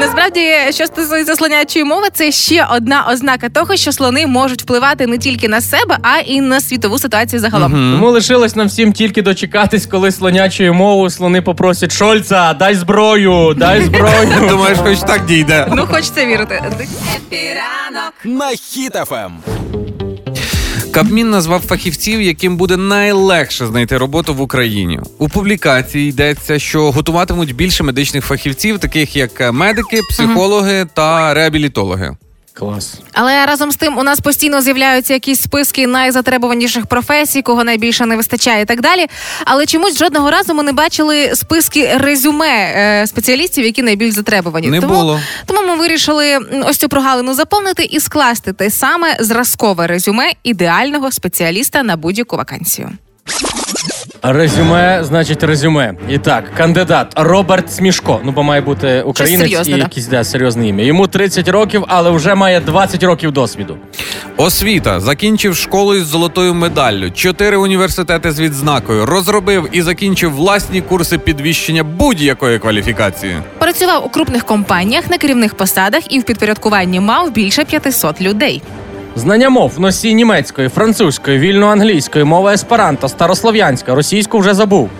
[0.00, 0.40] Насправді,
[0.70, 5.48] що стосується слонячої мови, це ще одна ознака того, що слони можуть впливати не тільки
[5.48, 7.72] на себе, а й на світову ситуацію загалом.
[7.72, 13.82] Тому лишилось нам всім тільки дочекатись, коли слонячою мовою слони попросять Шольца, дай зброю, дай
[13.82, 14.28] зброю.
[14.48, 15.66] думаєш, хоч так дійде.
[15.72, 16.62] Ну, хочеться вірити.
[18.24, 19.30] На Хіт-ФМ.
[20.98, 25.00] Кабмін назвав фахівців, яким буде найлегше знайти роботу в Україні.
[25.18, 32.16] У публікації йдеться, що готуватимуть більше медичних фахівців, таких як медики, психологи та реабілітологи.
[32.58, 32.94] Клас.
[33.12, 38.16] Але разом з тим у нас постійно з'являються якісь списки найзатребуваніших професій, кого найбільше не
[38.16, 39.06] вистачає і так далі.
[39.44, 44.68] Але чомусь жодного разу ми не бачили списки резюме е, спеціалістів, які найбільш затребувані.
[44.68, 45.20] Не тому, було.
[45.46, 51.82] тому ми вирішили ось цю прогалину заповнити і скласти те саме зразкове резюме ідеального спеціаліста
[51.82, 52.90] на будь-яку вакансію.
[54.22, 55.94] Резюме, значить, резюме.
[56.08, 58.20] І так, кандидат Роберт Смішко.
[58.24, 59.82] Ну, бо має бути українець серйозне, і да?
[59.82, 60.84] якийсь да, серйозне ім'я.
[60.84, 63.76] Йому 30 років, але вже має 20 років досвіду.
[64.36, 71.18] Освіта закінчив школу із золотою медаллю, чотири університети з відзнакою, розробив і закінчив власні курси
[71.18, 73.36] підвищення будь-якої кваліфікації.
[73.58, 78.62] Працював у крупних компаніях на керівних посадах і в підпорядкуванні мав більше 500 людей.
[79.18, 84.90] Знання мов носій німецької, французької, вільно-англійської, мова есперанто, старослов'янська, російську вже забув.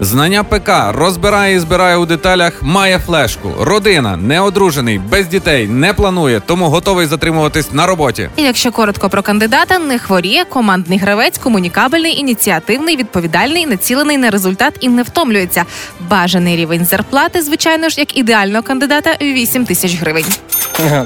[0.00, 3.52] Знання ПК розбирає і збирає у деталях, має флешку.
[3.60, 8.28] Родина, неодружений, без дітей, не планує, тому готовий затримуватись на роботі.
[8.36, 14.74] І якщо коротко про кандидата, не хворіє, командний гравець, комунікабельний, ініціативний, відповідальний, націлений на результат
[14.80, 15.64] і не втомлюється.
[16.00, 20.24] Бажаний рівень зарплати, звичайно ж, як ідеального кандидата 8 тисяч гривень.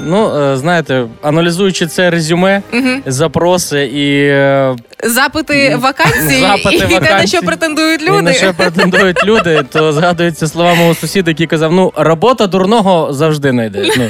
[0.05, 2.61] Ну, е, знаєте, аналізуючи це резюме,
[3.05, 8.33] запроси і, е, Запити вакансії Запити і те, на що претендують і на люди.
[8.33, 8.80] що претендують
[9.25, 13.89] люди, то згадуються слова мого сусіда, який казав: ну, робота дурного завжди знайде.
[13.97, 14.09] Ну,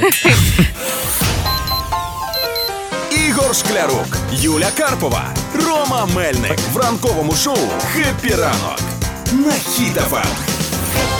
[3.28, 5.24] Ігор Шклярук, Юля Карпова,
[5.66, 7.58] Рома Мельник в ранковому шоу
[7.92, 8.80] «Хеппі ранок»
[9.32, 10.61] на Хіт-ФМ.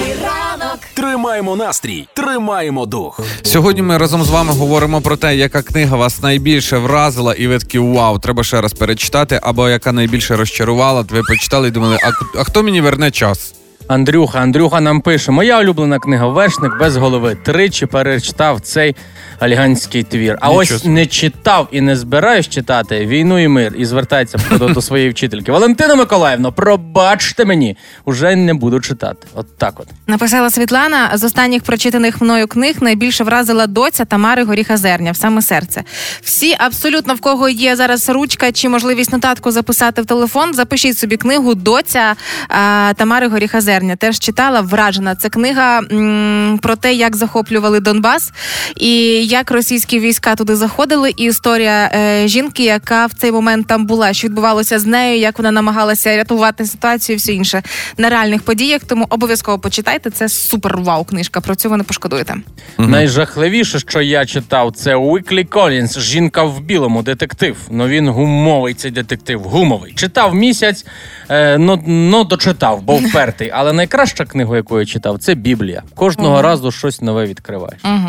[0.01, 3.21] Ранок Тримаємо настрій, тримаємо дух.
[3.43, 7.59] Сьогодні ми разом з вами говоримо про те, яка книга вас найбільше вразила, і ви
[7.59, 11.05] такі вау, треба ще раз перечитати, або яка найбільше розчарувала.
[11.11, 13.55] Ви почитали і думали, а, а хто мені верне час?
[13.89, 17.37] Андрюха, Андрюха нам пише: моя улюблена книга Вершник без голови.
[17.45, 18.97] Тричі перечитав цей
[19.39, 20.39] афіганський твір.
[20.41, 24.69] А Нічого ось не читав і не збираюсь читати війну і мир і звертається до,
[24.69, 25.53] до своєї вчительки.
[25.53, 29.27] Валентина Миколаївна, пробачте мені, уже не буду читати.
[29.35, 29.87] От так от.
[30.07, 35.43] Написала Світлана з останніх прочитаних мною книг найбільше вразила доця Тамари Горіха Зерня в саме
[35.43, 35.85] серце.
[36.23, 40.55] Всі абсолютно в кого є зараз ручка чи можливість нотатку записати в телефон.
[40.55, 42.15] Запишіть собі книгу Доця
[42.49, 43.72] а, Тамари Горіха Зерня.
[43.81, 45.15] Теж читала вражена.
[45.15, 48.33] Це книга м, про те, як захоплювали Донбас
[48.77, 48.93] і
[49.27, 51.13] як російські війська туди заходили.
[51.17, 55.39] І історія е, жінки, яка в цей момент там була, що відбувалося з нею, як
[55.39, 57.63] вона намагалася рятувати ситуацію, і все інше
[57.99, 58.81] на реальних подіях.
[58.87, 60.11] Тому обов'язково почитайте.
[60.11, 61.41] Це супер вау книжка.
[61.41, 62.35] Про цю ви не пошкодуєте.
[62.79, 67.57] Найжахливіше, що я читав, це Уіклі Колінс, жінка в білому, детектив.
[67.71, 69.93] Ну він гумовий цей детектив, гумовий.
[69.95, 70.87] Читав місяць,
[71.31, 73.51] е, ну, ну дочитав, бо впертий.
[73.63, 75.83] Але найкраща книга, яку я читав, це Біблія.
[75.95, 77.81] Кожного разу щось нове відкриваєш.
[77.85, 78.09] Угу.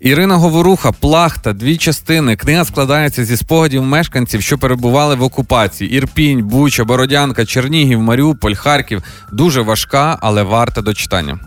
[0.00, 2.36] Ірина Говоруха, Плахта, дві частини.
[2.36, 9.02] Книга складається зі спогадів мешканців, що перебували в окупації: Ірпінь, Буча, Бородянка, Чернігів, Маріуполь, Харків.
[9.32, 11.38] Дуже важка, але варта до читання.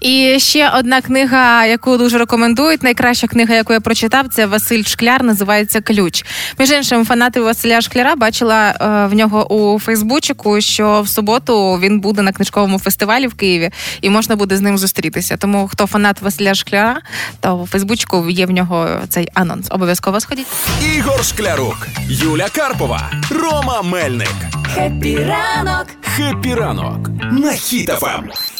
[0.00, 2.82] І ще одна книга, яку дуже рекомендують.
[2.82, 5.22] Найкраща книга, яку я прочитав, це Василь Шкляр.
[5.22, 6.24] Називається Ключ.
[6.58, 12.00] Між іншим, фанати Василя Шкляра бачила е, в нього у Фейсбучику, що в суботу він
[12.00, 15.36] буде на книжковому фестивалі в Києві, і можна буде з ним зустрітися.
[15.36, 17.00] Тому хто фанат Василя Шкляра,
[17.40, 19.66] то у Фейсбучику є в нього цей анонс.
[19.70, 20.46] Обов'язково сходіть.
[20.96, 24.34] Ігор Шклярук, Юля Карпова, Рома Мельник.
[24.74, 28.59] Хеппі ранок «Хеппі ранок» на Хіт-ФМ.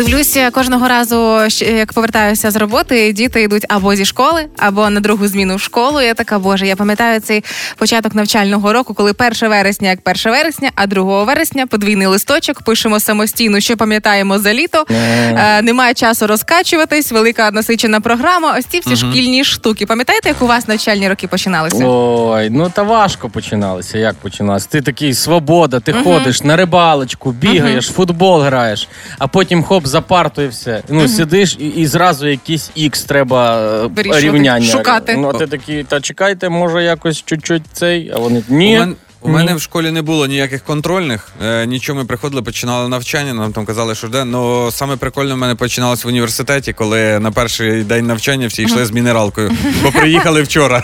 [0.00, 5.28] Дивлюся кожного разу, як повертаюся з роботи, діти йдуть або зі школи, або на другу
[5.28, 6.00] зміну в школу.
[6.00, 7.44] Я така, боже, я пам'ятаю цей
[7.76, 13.00] початок навчального року, коли 1 вересня, як 1 вересня, а 2 вересня подвійний листочок, пишемо
[13.00, 14.84] самостійну, що пам'ятаємо за літо.
[14.90, 18.56] Е, немає часу розкачуватись, велика насичена програма.
[18.58, 19.86] Ось ці всі шкільні штуки.
[19.86, 21.84] Пам'ятаєте, як у вас навчальні роки починалися?
[21.86, 23.98] Ой, ну та важко починалося.
[23.98, 24.68] Як починалося?
[24.70, 28.88] Ти такий свобода, ти ходиш на рибалочку, бігаєш, футбол граєш,
[29.18, 30.82] а потім хоп, за партою все.
[30.88, 34.66] Ну, сидиш і, і зразу якийсь ікс треба е, Вирішувати, рівняння.
[34.66, 35.16] шукати.
[35.16, 38.78] Ну, а ти такий, та чекайте, може якось чуть-чуть цей, а вони У, ні.
[38.78, 39.34] мен, у ні.
[39.34, 41.28] мене в школі не було ніяких контрольних.
[41.44, 43.34] Е, нічого ми приходили, починали навчання.
[43.34, 44.24] Нам там казали, що де.
[44.24, 48.86] Ну саме прикольно в мене починалось в університеті, коли на перший день навчання всі йшли
[48.86, 49.50] з мінералкою,
[49.82, 50.82] бо приїхали вчора.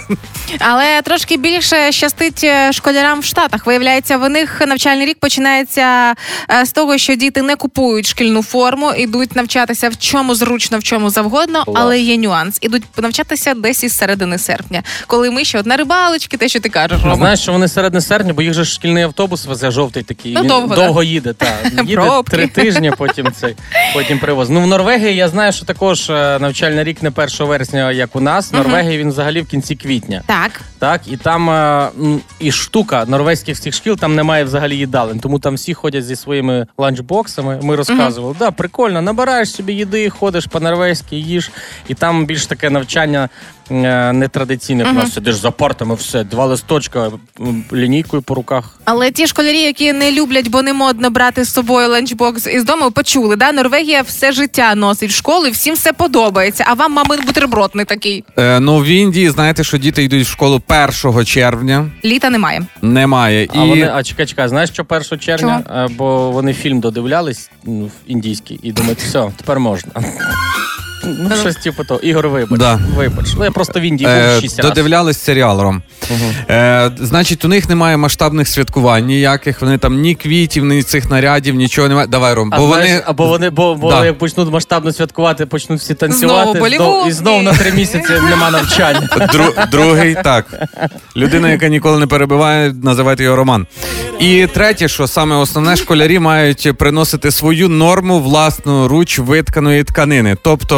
[0.58, 3.66] Але трошки більше щастить е, школярам в Штатах.
[3.66, 6.14] Виявляється, в них навчальний рік починається
[6.50, 10.82] е, з того, що діти не купують шкільну форму, ідуть навчатися в чому зручно, в
[10.82, 11.76] чому завгодно, Клас.
[11.80, 12.58] але є нюанс.
[12.60, 16.68] Ідуть навчатися десь із середини серпня, коли ми ще от на рибалочки, те, що ти
[16.68, 17.16] кажеш, Рома.
[17.16, 20.32] знаєш, що вони середини серпня, бо їх же шкільний автобус везе жовтий такий.
[20.32, 21.56] Ну, Він довго, довго їде, так.
[21.72, 22.36] Їде Пробки.
[22.36, 23.56] три тижні, потім цей
[23.94, 24.50] потім привоз.
[24.50, 28.20] Ну в Норвегії я знаю, що також е, навчальний рік не 1 вересня, як у
[28.20, 28.52] нас.
[28.52, 30.22] В Норвегії він взагалі в кінці квітня.
[30.26, 31.88] Так, Так, і там е,
[32.40, 36.66] і штука норвезьких всіх шкіл там немає взагалі їдалень, тому там всі ходять зі своїми
[36.78, 37.60] ланчбоксами.
[37.62, 41.50] Ми розказували, да, прикольно, набираєш собі їди, ходиш по-норвезьки, їж,
[41.88, 43.28] і там більш таке навчання
[43.70, 44.84] нетрадиційне.
[44.84, 47.10] У нас сидиш за партами, все, два листочка,
[47.72, 48.78] лінійкою по руках.
[48.84, 52.90] але ті школярі, які не люблять, бо не модно брати з собою ланчбокс із дому,
[52.90, 53.52] почули, да?
[53.52, 56.64] Норвегія все життя носить в школу, і всім все подобається.
[56.66, 58.24] А вам мамин бутерброд не такий.
[58.38, 60.62] Е, ну в Індії знаєте, що діти йдуть в школу
[61.04, 61.90] 1 червня.
[62.04, 62.62] Літа немає.
[62.82, 63.48] Немає.
[63.52, 65.62] А І вони, а чекай, чекай, знаєш, що 1 червня?
[65.76, 69.92] Е, Бо вони фільм додивлялись ну, індійський і думають, все, тепер можна.
[71.06, 72.00] Ну, щось типу того.
[72.00, 72.58] Ігор, вибач.
[72.60, 72.80] Да.
[72.96, 73.26] Вибач.
[73.38, 74.50] Ну, я просто в Індії був Е, разів.
[74.62, 75.82] додивлялись серіал Ром.
[76.50, 79.60] Е, значить, у них немає масштабних святкувань ніяких.
[79.62, 82.06] Вони там ні квітів, ні цих нарядів, нічого немає.
[82.06, 84.04] Давай, Ром, А бо знаєш, вони або вони, бо, бо Да.
[84.06, 87.08] як почнуть масштабно святкувати, почнуть всі танцювати, Знову Болівуд.
[87.08, 89.08] і знов на три місяці нема навчання.
[89.16, 90.46] Дру- другий так.
[91.16, 93.66] Людина, яка ніколи не перебиває, називайте його Роман.
[94.20, 100.36] І третє, що саме основне, школярі мають приносити свою норму власну руч витканої тканини.
[100.42, 100.76] Тобто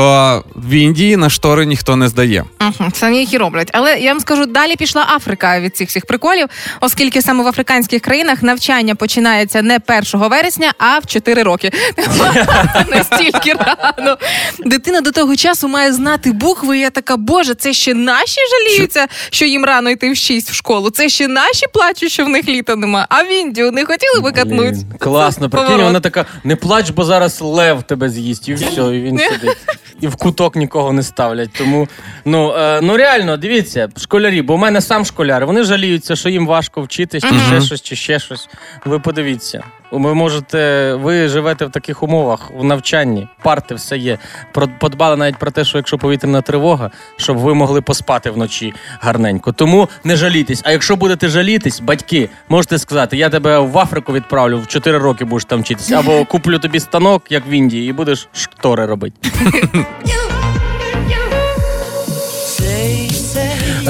[0.54, 2.44] в Індії на штори ніхто не здає.
[2.60, 3.70] Угу, самі їх і роблять.
[3.72, 6.46] Але я вам скажу, далі пішла Африка від цих всіх приколів,
[6.80, 9.78] оскільки саме в африканських країнах навчання починається не
[10.14, 11.70] 1 вересня, а в 4 роки.
[12.90, 14.16] Настільки рано.
[14.64, 16.78] Дитина до того часу має знати букви.
[16.78, 20.54] І я така, боже, це ще наші жаліються, що їм рано йти в 6 в
[20.54, 20.90] школу.
[20.90, 23.06] Це ще наші плачуть, що в них літа нема.
[23.08, 24.76] А в Індію не хотіли би катнуть.
[24.98, 29.18] Класно, прикинь, вона така, не плач, бо зараз лев тебе з'їсть, і все, і він
[29.18, 29.56] сидить.
[30.00, 31.50] І в куток нікого не ставлять.
[31.58, 31.88] Тому
[32.24, 36.46] ну, е, ну реально, дивіться, школярі, бо в мене сам школяр, вони жаліються, що їм
[36.46, 38.48] важко вчитись, чи ще щось, чи ще щось.
[38.84, 39.64] Ви подивіться.
[39.90, 44.18] Ви можете, ви живете в таких умовах, в навчанні, парти все є.
[44.78, 49.52] Подбали навіть про те, що якщо повітряна тривога, щоб ви могли поспати вночі гарненько.
[49.52, 50.60] Тому не жалітесь.
[50.64, 55.24] А якщо будете жалітись, батьки, можете сказати, я тебе в Африку відправлю, в 4 роки
[55.24, 59.30] будеш там вчитися, або куплю тобі станок, як в Індії, і будеш штори робити.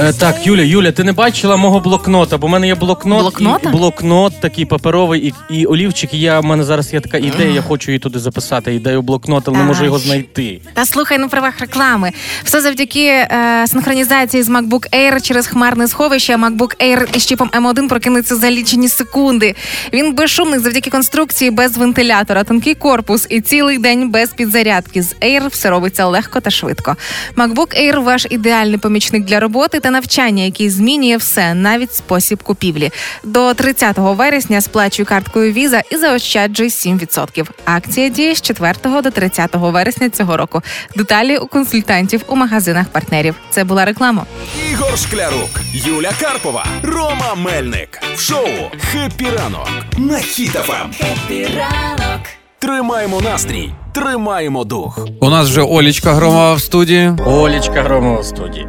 [0.00, 3.68] Е, так, Юля, Юля, ти не бачила мого блокнота, бо в мене є блокнот, Блокнота?
[3.68, 6.14] і блокнот такий паперовий, і, і олівчик.
[6.14, 8.74] І я в мене зараз є така ідея, я хочу її туди записати.
[8.74, 10.60] Ідею блокнот, але не можу його знайти.
[10.74, 12.12] Та слухай, ну правах реклами.
[12.44, 16.36] Все завдяки е, синхронізації з MacBook Air через хмарне сховище.
[16.36, 19.54] MacBook Air із чіпом M1 прокинеться за лічені секунди.
[19.92, 25.02] Він безшумний завдяки конструкції без вентилятора, тонкий корпус і цілий день без підзарядки.
[25.02, 26.96] З Air все робиться легко та швидко.
[27.36, 32.90] MacBook Air– ваш ідеальний помічник для роботи та навчання, який змінює все, навіть спосіб купівлі.
[33.24, 37.46] До 30 вересня сплачуй карткою Visa і заощаджуй 7%.
[37.64, 40.62] Акція діє з 4 до 30 вересня цього року.
[40.96, 43.34] Деталі у консультантів у магазинах партнерів.
[43.50, 44.26] Це була реклама.
[44.70, 48.00] Ігор Шклярук, Юля Карпова, Рома Мельник.
[48.14, 48.48] В шоу
[48.92, 49.68] «Хеппі ранок»
[49.98, 50.24] на Ем.
[50.24, 50.92] Хіт-ФМ.
[50.98, 52.37] Хеппі ранок.
[52.60, 54.98] Тримаємо настрій, тримаємо дух.
[55.20, 57.12] У нас вже Олічка Громова в студії.
[57.26, 58.66] Олічка Громова в студії.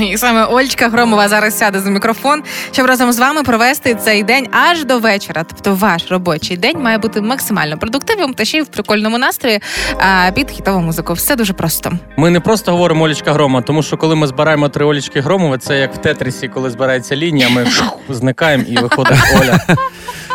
[0.00, 4.46] І саме Ольчка Громова зараз сяде за мікрофон, щоб разом з вами провести цей день
[4.70, 5.44] аж до вечора.
[5.48, 9.60] Тобто ваш робочий день має бути максимально продуктивним та ще й в прикольному настрої
[9.98, 11.12] а, під хітову музику.
[11.12, 11.92] Все дуже просто.
[12.16, 15.78] Ми не просто говоримо Олічка Грома, тому що коли ми збираємо три Олічки Громови, це
[15.78, 17.66] як в Тетрісі, коли збирається лінія, ми
[18.08, 19.60] зникаємо і виходить Оля.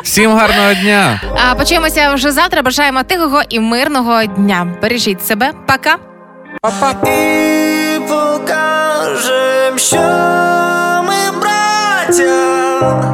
[0.04, 1.22] Всім гарного дня!
[1.50, 2.62] А почуємося вже завтра.
[2.62, 4.68] Бажаємо тихого і мирного дня.
[4.82, 5.52] Бережіть себе.
[5.68, 5.96] Пока.
[7.08, 9.98] І покажем, що
[11.08, 13.11] ми браття